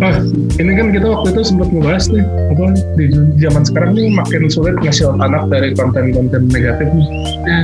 Nah, 0.01 0.17
ini 0.57 0.71
kan 0.73 0.89
kita 0.89 1.05
waktu 1.05 1.29
itu 1.29 1.41
sempat 1.45 1.69
ngebahas 1.69 2.09
nih 2.09 2.25
apa 2.25 2.63
di 2.97 3.05
zaman 3.37 3.61
sekarang 3.61 3.91
nih 3.93 4.09
makin 4.09 4.49
sulit 4.49 4.73
ngasih 4.81 5.13
anak 5.13 5.45
dari 5.47 5.77
konten-konten 5.77 6.49
negatif 6.49 6.89
nih. 6.89 7.05
Nah. 7.45 7.61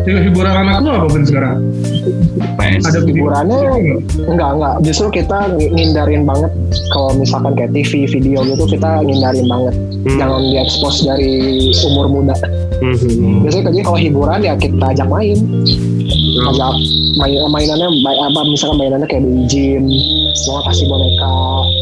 Jadi 0.00 0.18
hiburan 0.24 0.54
anak 0.56 0.76
lu 0.80 0.88
apa 0.90 1.06
pun 1.06 1.22
sekarang? 1.22 1.60
PS. 2.56 2.82
Ada 2.82 3.04
video 3.04 3.28
Hiburannya 3.28 3.58
enggak 4.24 4.50
enggak 4.50 4.74
justru 4.82 5.06
kita 5.12 5.52
ng- 5.52 5.68
ngindarin 5.70 6.24
banget 6.24 6.48
kalau 6.90 7.12
misalkan 7.12 7.52
kayak 7.52 7.72
TV 7.72 8.08
video 8.08 8.40
gitu 8.42 8.64
kita 8.66 9.04
ngindarin 9.04 9.44
banget 9.44 9.74
Hmm. 10.00 10.16
jangan 10.16 10.40
diekspos 10.42 11.04
dari 11.04 11.34
umur 11.84 12.06
muda 12.08 12.32
Mhm. 12.80 13.44
biasanya 13.44 13.84
kalau 13.84 14.00
hiburan 14.00 14.40
ya 14.40 14.56
kita 14.56 14.80
ajak 14.86 15.04
main 15.06 15.36
ajak 16.50 16.72
main 17.18 17.36
mainannya 17.50 17.88
baik 18.02 18.20
apa 18.22 18.40
misalkan 18.48 18.76
mainannya 18.78 19.06
kayak 19.06 19.22
di 19.26 19.34
gym 19.50 19.84
mau 20.48 20.62
kasih 20.64 20.86
boneka 20.86 21.34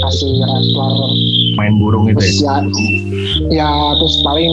kasih 0.06 0.30
wrestler 0.40 1.10
main 1.56 1.74
burung 1.78 2.06
itu 2.06 2.16
terus 2.18 2.38
ya. 2.40 2.56
ya 3.50 3.66
ya 3.66 3.70
terus 3.98 4.14
paling 4.22 4.50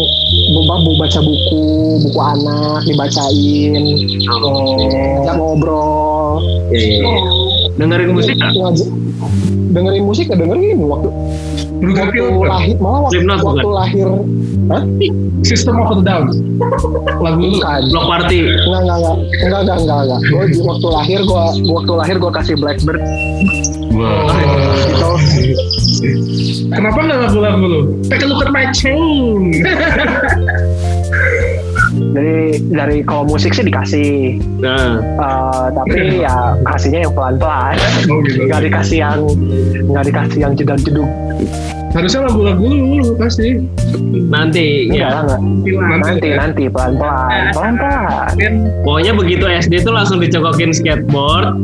bu- 0.53 0.83
bu 0.83 0.91
baca 0.99 1.19
buku 1.21 1.63
buku 2.05 2.19
anak 2.19 2.79
dibacain 2.85 3.83
Oh. 4.25 5.21
ngobrol 5.37 6.14
Iya, 6.71 6.79
iya, 6.79 6.97
iya. 7.01 7.21
Dengerin 7.75 8.11
musik 8.15 8.35
ngajak 8.39 8.89
dengerin 9.75 10.03
musik 10.07 10.25
ya 10.31 10.35
dengerin 10.39 10.79
waktu 10.87 11.09
Blue 11.75 11.91
waktu 11.91 12.23
lahir 12.47 12.75
malah 12.79 12.99
waktu, 13.03 13.19
Slipknot 13.19 13.39
waktu 13.43 13.67
bukan? 13.67 13.75
lahir 13.75 14.07
Hah? 14.65 14.81
System 15.45 15.77
of 15.77 15.93
a 15.93 16.01
Down. 16.01 16.25
Lagu 17.21 17.37
lu. 17.37 17.53
bukan 17.59 17.81
Block 17.93 18.05
party. 18.09 18.39
enggak 18.49 18.81
enggak 18.81 18.97
enggak 18.97 19.15
enggak 19.45 19.61
enggak 19.61 19.77
enggak, 19.77 19.99
enggak. 20.07 20.19
Gua, 20.25 20.43
waktu 20.73 20.87
lahir 20.89 21.19
gua 21.27 21.43
waktu 21.53 21.91
lahir 21.99 22.15
gua 22.17 22.31
kasih 22.33 22.55
Blackbird 22.57 23.01
Wah. 23.93 24.31
gitu 24.89 25.11
Kenapa 26.71 26.97
nggak 26.97 27.19
lagu-lagu 27.29 27.65
lu? 27.67 27.81
Take 28.09 28.25
a 28.25 28.27
look 28.27 28.41
at 28.41 28.49
my 28.49 28.65
chain. 28.73 29.53
dari 32.15 32.39
dari 32.65 32.97
kalau 33.01 33.27
musik 33.27 33.51
sih 33.51 33.61
dikasih 33.61 34.39
Nah, 34.57 35.03
Eh, 35.03 35.65
tapi 35.71 35.99
ya 36.25 36.55
kasihnya 36.65 36.99
yang 37.03 37.13
pelan 37.13 37.35
pelan 37.35 37.75
Oh 38.07 38.19
gitu. 38.23 38.47
nggak 38.47 38.61
dikasih 38.65 38.97
yang 38.99 39.19
nggak 39.85 40.03
dikasih 40.05 40.39
yang 40.39 40.53
jeduk 40.53 40.79
jeduk 40.81 41.09
Harusnya 41.91 42.27
lagu-lagu 42.27 42.59
lu, 42.61 42.75
lu 42.99 43.15
pasti. 43.15 43.55
nanti 44.27 44.89
enggak 44.89 44.99
ya. 45.07 45.23
lah 45.23 45.39
enggak 45.39 45.99
nanti 46.01 46.27
nanti 46.29 46.63
pelan 46.67 46.93
pelan 46.95 47.43
pelan 47.51 47.73
pelan 47.77 48.33
kan 48.35 48.53
Pokoknya 48.83 49.11
begitu 49.13 49.45
SD 49.45 49.73
tuh 49.81 49.91
langsung 49.91 50.19
dicokokin 50.19 50.71
skateboard, 50.71 51.55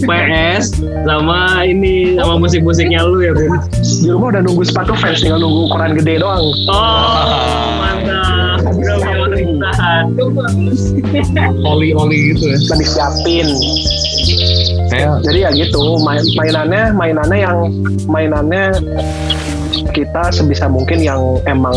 PS, 0.00 0.78
sama 1.02 1.62
ini 1.62 2.14
sama 2.14 2.38
musik-musiknya 2.38 3.02
lu 3.02 3.18
ya, 3.20 3.32
Bun. 3.32 3.58
di 3.98 4.08
rumah 4.08 4.30
udah 4.30 4.42
nunggu 4.42 4.62
sepatu 4.62 4.94
fans 4.94 5.20
tinggal 5.20 5.38
nunggu 5.38 5.66
ukuran 5.66 5.92
gede 5.94 6.14
doang 6.18 6.44
Oh, 6.66 7.66
mantap. 7.76 8.62
Bro, 9.44 10.26
bro. 10.34 10.44
Tahan. 11.32 11.52
oli-oli 11.62 12.34
gitu 12.34 12.44
ya 12.50 12.58
dan 12.68 12.76
disiapin 12.78 13.48
Saya 14.90 15.22
jadi 15.22 15.38
ya 15.46 15.50
gitu 15.54 16.02
main 16.02 16.22
mainannya 16.34 16.82
mainannya 16.92 17.38
yang 17.38 17.58
mainannya 18.10 18.64
kita 19.90 20.30
sebisa 20.30 20.66
mungkin 20.66 21.02
yang 21.02 21.18
emang 21.46 21.74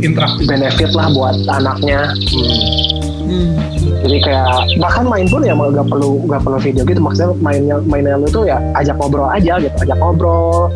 interaktif 0.00 0.44
benefit 0.44 0.90
lah 0.92 1.08
buat 1.12 1.36
anaknya 1.48 2.12
Hmm. 3.24 3.56
jadi 4.04 4.20
kayak 4.20 4.76
bahkan 4.84 5.08
main 5.08 5.24
pun 5.32 5.40
ya 5.40 5.56
nggak 5.56 5.88
perlu 5.88 6.28
nggak 6.28 6.44
perlu 6.44 6.60
video 6.60 6.84
gitu 6.84 7.00
maksudnya 7.00 7.32
mainnya 7.40 7.80
mainnya 7.88 8.20
lu 8.20 8.28
tuh 8.28 8.44
ya 8.44 8.60
ajak 8.76 9.00
ngobrol 9.00 9.24
aja 9.32 9.56
gitu 9.56 9.72
ajak 9.80 9.96
ngobrol 9.96 10.68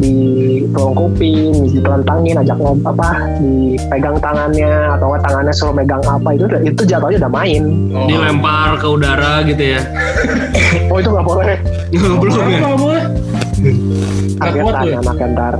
di 0.00 0.16
tolong 0.72 0.96
kuping 0.96 1.68
ditelentangin 1.68 2.40
ajak 2.40 2.56
ngobrol 2.56 2.96
apa 2.96 3.36
dipegang 3.36 4.16
tangannya 4.18 4.72
atau 4.96 5.12
nggak 5.12 5.22
tangannya 5.28 5.52
suruh 5.52 5.74
megang 5.76 6.00
apa 6.08 6.28
itu 6.32 6.44
itu 6.64 6.82
jatuhnya 6.88 7.28
udah 7.28 7.32
main 7.32 7.62
Oh. 7.90 8.06
Dilempar 8.06 8.78
ke 8.78 8.86
udara 8.86 9.42
gitu 9.44 9.76
ya. 9.76 9.80
oh 10.88 10.96
itu 11.02 11.10
nggak 11.10 11.26
boleh 11.26 11.56
Belum 11.90 12.16
ya. 12.48 12.58
Nggak 12.62 12.78
boleh 12.78 13.04
Lu 13.60 13.68
ya? 13.68 14.98
anaknya 15.04 15.28
ntar 15.36 15.54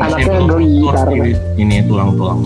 anaknya 0.00 0.38
geli 0.48 0.80
ntar 0.88 1.08
ini 1.60 1.76
tulang-tulang. 1.84 2.40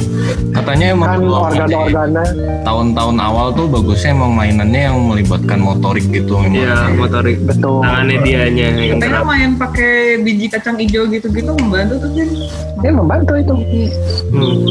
Katanya 0.50 0.86
emang 0.96 1.08
kan 1.08 1.20
organ-organnya 1.22 2.24
tahun-tahun 2.66 3.16
awal 3.22 3.46
tuh 3.54 3.66
bagusnya 3.70 4.10
emang 4.16 4.32
mainannya 4.34 4.80
yang 4.90 4.98
melibatkan 5.06 5.58
motorik 5.62 6.02
gitu. 6.10 6.42
Iya, 6.42 6.90
motorik. 6.98 7.38
betul 7.46 7.84
Tangannya 7.84 8.16
dianya 8.26 8.66
yang 8.82 8.98
Katanya 8.98 9.22
main 9.22 9.50
pakai 9.54 10.18
biji 10.24 10.46
kacang 10.50 10.76
hijau 10.80 11.06
gitu-gitu 11.06 11.52
membantu 11.54 11.94
tuh 12.02 12.10
sih. 12.18 12.26
dia 12.82 12.90
membantu 12.90 13.32
itu 13.38 13.54
Hmm. 14.32 14.66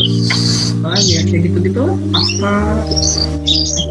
Oh 0.82 0.98
iya, 0.98 1.22
kayak 1.24 1.42
gitu-gitu 1.48 1.84
apa? 2.12 2.54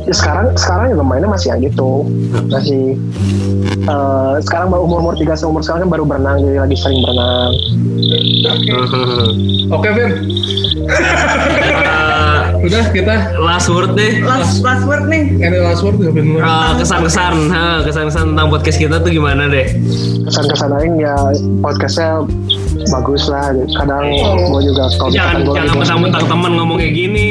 Ya, 0.04 0.12
sekarang 0.12 0.46
sekarang 0.58 0.86
juga 0.92 1.04
mainnya 1.06 1.30
masih 1.30 1.54
yang 1.54 1.60
gitu 1.70 2.04
masih 2.50 2.98
eh, 3.90 4.34
sekarang 4.40 4.68
baru 4.68 4.82
umur 4.82 4.98
umur 5.02 5.14
tiga 5.14 5.34
umur 5.42 5.60
sekarang 5.60 5.84
kan 5.84 5.90
baru 5.90 6.04
berenang 6.04 6.38
jadi 6.38 6.58
lagi 6.60 6.76
sering 6.76 7.00
berenang 7.00 7.52
oke 9.74 9.88
Vin 9.90 10.10
Eh, 10.80 12.36
udah 12.60 12.82
kita 12.90 13.14
last 13.38 13.68
word 13.68 13.94
deh. 13.94 14.20
Last 14.20 14.60
last 14.60 14.84
word 14.84 15.06
nih. 15.06 15.32
ini 15.32 15.58
last 15.60 15.80
word 15.80 15.96
ya 15.96 16.10
Vin 16.10 16.36
Eh, 16.36 16.72
kesan-kesan, 16.76 17.34
ha, 17.48 17.80
kesan-kesan 17.80 18.34
tentang 18.34 18.48
podcast 18.48 18.76
kita 18.76 18.96
tuh 18.98 19.10
gimana 19.10 19.46
deh? 19.46 19.66
kesan-kesan 20.20 20.70
lain 20.70 20.92
ya 21.00 21.16
podcastnya 21.58 22.22
bagus 22.88 23.26
lah 23.26 23.50
kadang 23.72 24.04
gue 24.46 24.62
juga 24.62 24.84
kalau 24.94 25.10
Jangan 25.10 25.42
jangan 25.48 25.74
mentang-mentang 25.74 26.24
teman 26.28 26.52
ngomong 26.54 26.76
kayak 26.78 26.94
gini. 26.94 27.28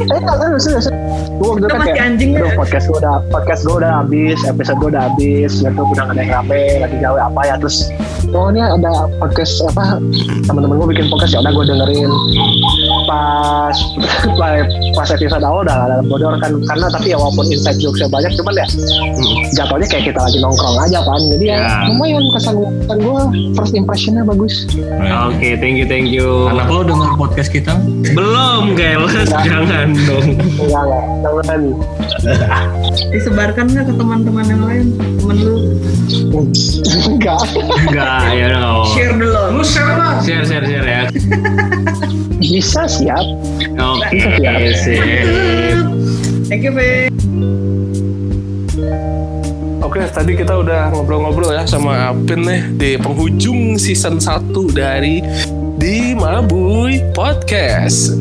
eh 0.00 0.16
enggak 0.16 0.36
enggak 0.38 0.62
serius 0.62 0.86
gue 1.32 1.46
waktu 1.46 1.60
itu 1.60 1.68
kan 1.68 1.78
masih 1.78 1.92
kayak 1.92 2.06
anjing 2.06 2.30
ya. 2.32 2.38
"Aduh, 2.38 2.52
podcast 2.54 2.84
gue 2.86 2.98
udah 2.98 3.16
podcast 3.28 3.60
gue 3.62 3.76
udah 3.76 3.92
habis 3.98 4.38
episode 4.44 4.76
gue 4.78 4.88
udah 4.92 5.02
habis 5.06 5.52
gitu 5.58 5.82
udah 5.82 6.02
gak 6.02 6.14
ada 6.14 6.20
yang 6.20 6.32
rame 6.38 6.62
lagi 6.78 6.96
gawe 6.98 7.18
apa 7.22 7.40
ya 7.44 7.54
terus 7.56 7.76
oh 8.30 8.46
ini 8.48 8.60
ada 8.60 8.90
podcast 9.16 9.54
apa 9.66 9.98
teman-teman 10.44 10.74
gue 10.76 10.88
bikin 10.90 11.06
podcast 11.08 11.32
ya 11.32 11.40
udah 11.40 11.52
gue 11.52 11.64
dengerin 11.66 12.10
pas 13.04 13.76
pas 14.92 15.08
episode 15.08 15.40
awal 15.40 15.62
udah 15.62 15.76
ada 15.82 15.96
bodor 16.02 16.36
kan 16.36 16.52
karena 16.62 16.86
tapi 16.88 17.10
ya 17.10 17.16
walaupun 17.16 17.46
inside 17.46 17.76
jokesnya 17.76 18.08
banyak 18.08 18.32
cuman 18.34 18.54
ya 18.54 18.66
jatuhnya 19.52 19.86
kayak 19.86 20.04
kita 20.06 20.20
lagi 20.20 20.38
nongkrong 20.38 20.76
aja 20.80 20.98
kan 21.00 21.20
jadi 21.30 21.44
ya, 21.44 21.56
Ya. 21.58 21.74
lumayan 21.86 22.24
kesan 22.32 22.54
kesan 22.80 22.98
gue 22.98 23.20
first 23.52 23.72
impressionnya 23.72 24.22
bagus 24.22 24.54
Nah, 24.92 25.28
Oke, 25.28 25.54
thank 25.56 25.74
you, 25.74 25.84
thank 25.84 26.08
you. 26.08 26.46
Anak 26.46 26.66
lo 26.66 26.82
denger 26.82 27.10
podcast 27.16 27.50
kita? 27.50 27.74
Belum, 28.08 28.74
Keles, 28.74 29.12
jangan 29.28 29.90
dong. 29.98 30.26
enggak 30.56 30.82
enggak 30.82 31.02
jangan 31.22 31.60
Disebarkan 33.08 33.64
nggak 33.68 33.84
ke 33.84 33.94
teman-teman 33.94 34.44
yang 34.44 34.62
lain? 34.62 34.86
Temen 35.18 35.36
lu 35.38 35.56
enggak 37.08 37.40
Enggak, 37.82 38.22
ya 38.32 38.46
no. 38.52 38.84
share 38.88 39.14
dulu. 39.14 39.42
lu 39.52 39.62
share 39.62 39.90
lah 39.90 40.14
Share, 40.20 40.44
share, 40.44 40.64
share 40.64 40.86
ya. 40.86 41.02
bisa 42.42 42.90
siap 42.90 43.22
Oke, 43.78 44.18
Siap. 44.18 44.60
sip. 44.76 45.78
Thank 46.50 46.68
you, 46.68 46.72
Fe. 46.76 47.08
Oke, 49.82 50.08
tadi 50.08 50.32
kita 50.36 50.60
udah 50.60 50.92
ngobrol-ngobrol 50.92 51.52
ya 51.52 51.64
sama 51.64 52.12
Apin 52.12 52.44
nih 52.44 52.60
di 52.76 52.90
penghujung 52.96 53.76
season 53.80 54.20
1 54.20 54.52
dari 54.72 55.20
di 55.76 56.12
Mabui 56.12 57.00
Podcast. 57.12 58.16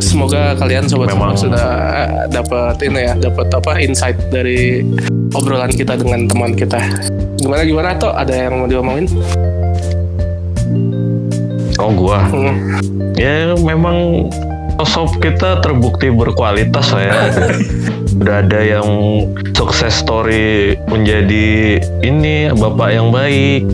Semoga 0.00 0.56
kalian 0.56 0.88
sobat 0.88 1.12
Memang. 1.12 1.36
Semang 1.36 1.52
sudah 1.52 1.68
dapat 2.28 2.76
ini 2.84 3.08
ya, 3.08 3.14
dapat 3.16 3.48
apa 3.52 3.72
insight 3.80 4.16
dari 4.32 4.84
obrolan 5.36 5.72
kita 5.72 6.00
dengan 6.00 6.28
teman 6.28 6.56
kita. 6.56 6.80
Gimana 7.40 7.64
gimana 7.64 7.96
toh? 7.96 8.12
Ada 8.12 8.48
yang 8.48 8.64
mau 8.64 8.68
diomongin? 8.68 9.08
Oh 11.80 11.92
gua, 11.96 12.28
Hmm. 12.28 12.76
ya 13.16 13.56
memang 13.56 14.28
sosok 14.80 15.20
kita 15.24 15.64
terbukti 15.64 16.12
berkualitas 16.12 16.92
lah 16.92 17.02
ya. 17.08 17.16
Udah 18.20 18.44
ada 18.44 18.60
yang 18.60 18.88
sukses 19.56 19.96
story 19.96 20.76
menjadi 20.92 21.80
ini 22.04 22.52
bapak 22.52 22.88
yang 22.92 23.08
baik. 23.08 23.64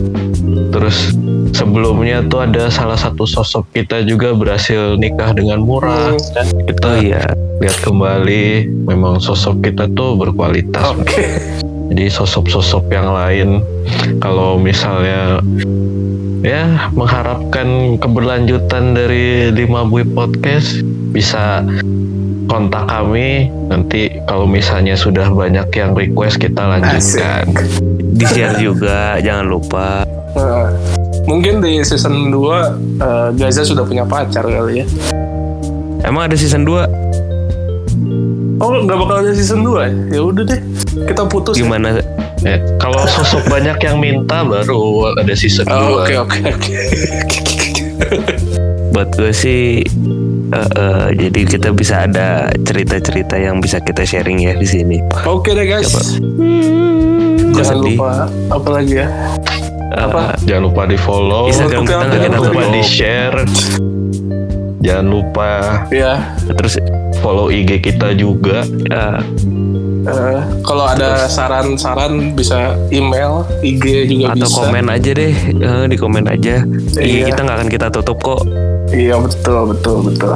Terus 0.71 1.11
sebelumnya 1.51 2.23
tuh 2.31 2.47
ada 2.47 2.71
salah 2.71 2.95
satu 2.95 3.27
sosok 3.27 3.67
kita 3.75 4.07
juga 4.07 4.31
berhasil 4.31 4.95
nikah 4.95 5.35
dengan 5.35 5.59
murah. 5.63 6.15
Dan 6.31 6.47
kita 6.63 6.91
ya 7.03 7.23
lihat 7.59 7.77
kembali 7.83 8.71
memang 8.87 9.19
sosok 9.19 9.67
kita 9.67 9.91
tuh 9.91 10.15
berkualitas. 10.15 10.95
Oke. 10.95 11.27
Jadi 11.87 12.07
sosok-sosok 12.11 12.87
yang 12.91 13.11
lain 13.11 13.49
kalau 14.19 14.59
misalnya 14.59 15.39
ya 16.41 16.91
mengharapkan 16.93 17.97
keberlanjutan 17.97 18.93
dari 18.93 19.49
Lima 19.49 19.83
Bui 19.83 20.05
Podcast 20.05 20.81
bisa 21.09 21.65
kontak 22.47 22.87
kami 22.87 23.49
nanti 23.67 24.21
kalau 24.25 24.47
misalnya 24.47 24.95
sudah 24.95 25.27
banyak 25.27 25.67
yang 25.75 25.91
request 25.91 26.39
kita 26.39 26.61
lanjutkan. 26.63 27.43
di 28.13 28.25
share 28.25 28.57
juga 28.57 29.17
jangan 29.19 29.45
lupa 29.45 29.87
Nah, 30.37 30.69
mungkin 31.25 31.65
di 31.65 31.81
season 31.81 32.29
2 32.29 33.01
eh, 33.01 33.27
Gaza 33.41 33.65
sudah 33.65 33.81
punya 33.81 34.05
pacar 34.05 34.45
kali 34.45 34.85
ya. 34.85 34.85
emang 36.05 36.29
ada 36.29 36.37
season 36.37 36.61
2 36.61 37.07
Oh, 38.57 38.73
nggak 38.85 38.97
bakal 38.97 39.21
ada 39.21 39.33
season 39.37 39.61
2 39.61 39.85
ya? 39.85 40.17
Ya 40.17 40.21
udah 40.25 40.43
deh. 40.49 40.57
Kita 41.05 41.29
putus. 41.29 41.53
ya. 41.53 41.61
gimana 41.61 41.93
Ya, 41.93 42.01
kalau 42.77 43.03
sosok 43.05 43.43
banyak 43.47 43.77
yang 43.79 43.97
minta 43.97 44.41
baru 44.41 44.81
ada 45.13 45.33
season 45.33 45.67
Oh, 45.67 46.03
2. 46.03 46.03
Oke, 46.03 46.13
oke, 46.17 46.39
oke. 46.47 46.73
buat 48.89 49.13
gue 49.13 49.29
sih 49.29 49.83
eh, 50.47 50.69
eh, 50.73 51.07
jadi 51.13 51.39
kita 51.47 51.69
bisa 51.71 52.05
ada 52.05 52.27
cerita-cerita 52.57 53.35
yang 53.35 53.57
bisa 53.57 53.77
kita 53.77 54.01
sharing 54.01 54.41
ya 54.41 54.53
di 54.53 54.65
sini 54.65 54.97
Oke 55.23 55.51
deh 55.51 55.65
guys. 55.65 56.17
Jangan 57.51 57.67
sedih 57.75 57.95
lupa 57.95 58.11
apa 58.47 58.69
lagi 58.71 58.93
ya? 58.95 59.07
Apa? 59.89 60.37
Jangan 60.43 60.63
lupa 60.63 60.81
di 60.83 60.93
follow, 60.95 61.47
Instagram 61.47 61.83
kita 61.83 61.95
nggak 61.95 62.09
jangan 62.11 62.21
kita 62.21 62.37
lupa 62.43 62.63
di 62.69 62.81
share, 62.83 63.37
jangan 64.79 65.05
lupa 65.07 65.49
Ya, 65.89 66.13
terus 66.45 66.77
follow 67.17 67.49
IG 67.49 67.81
kita 67.81 68.13
juga. 68.13 68.61
eh, 68.87 69.19
eh, 70.07 70.39
kalau 70.63 70.85
ada 70.85 71.27
saran-saran 71.27 72.31
bisa 72.31 72.73
email, 72.89 73.43
IG 73.59 74.07
juga 74.09 74.33
atau 74.33 74.47
bisa. 74.47 74.57
komen 74.57 74.85
aja 74.87 75.11
deh 75.11 75.33
eh, 75.53 75.85
di 75.85 75.95
komen 75.95 76.25
aja 76.25 76.55
Iya. 76.95 77.03
Iya, 77.03 77.21
kita 77.27 77.39
nggak 77.41 77.57
akan 77.57 77.69
kita 77.69 77.87
tutup 77.91 78.17
kok 78.19 78.41
Iya 78.89 79.19
betul, 79.19 79.67
betul, 79.67 79.97
betul. 80.01 80.33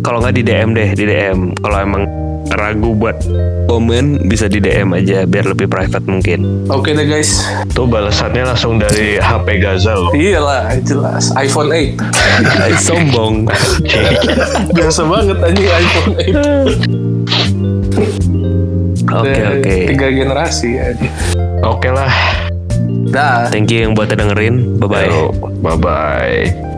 kalau 0.00 0.18
nggak 0.20 0.34
di 0.34 0.42
DM 0.42 0.70
deh 0.72 0.88
di 0.92 1.04
DM 1.04 1.38
kalau 1.56 1.78
emang 1.78 2.04
ragu 2.50 2.90
buat 2.92 3.14
komen 3.64 4.26
bisa 4.26 4.50
di 4.50 4.58
DM 4.58 4.90
aja 4.90 5.22
biar 5.22 5.46
lebih 5.46 5.70
private 5.70 6.02
mungkin 6.02 6.66
Oke 6.66 6.90
deh 6.90 7.06
guys. 7.06 7.46
Tuh 7.70 7.86
balasannya 7.86 8.42
langsung 8.44 8.74
dari 8.76 9.18
HP 9.18 9.58
Gaza 9.58 9.94
loh. 9.94 10.10
Iyalah, 10.10 10.74
jelas. 10.80 11.30
iPhone 11.32 11.70
8. 11.70 11.94
sombong 12.86 13.46
Biasa 14.70 15.02
banget 15.06 15.38
anjing 15.40 15.68
iPhone 15.68 16.10
8. 16.18 17.06
oke 19.12 19.26
Dari 19.26 19.58
oke 19.58 19.74
Tiga 19.90 20.06
generasi 20.08 20.68
ya. 20.78 20.86
Oke 21.66 21.88
lah. 21.90 22.12
Dah. 23.10 23.50
thank 23.50 23.74
you 23.74 23.82
yang 23.82 23.98
buat 23.98 24.06
dengerin 24.08 24.78
bye 24.78 24.86
bye 24.86 25.10
Bye 25.60 25.76
bye. 25.76 26.69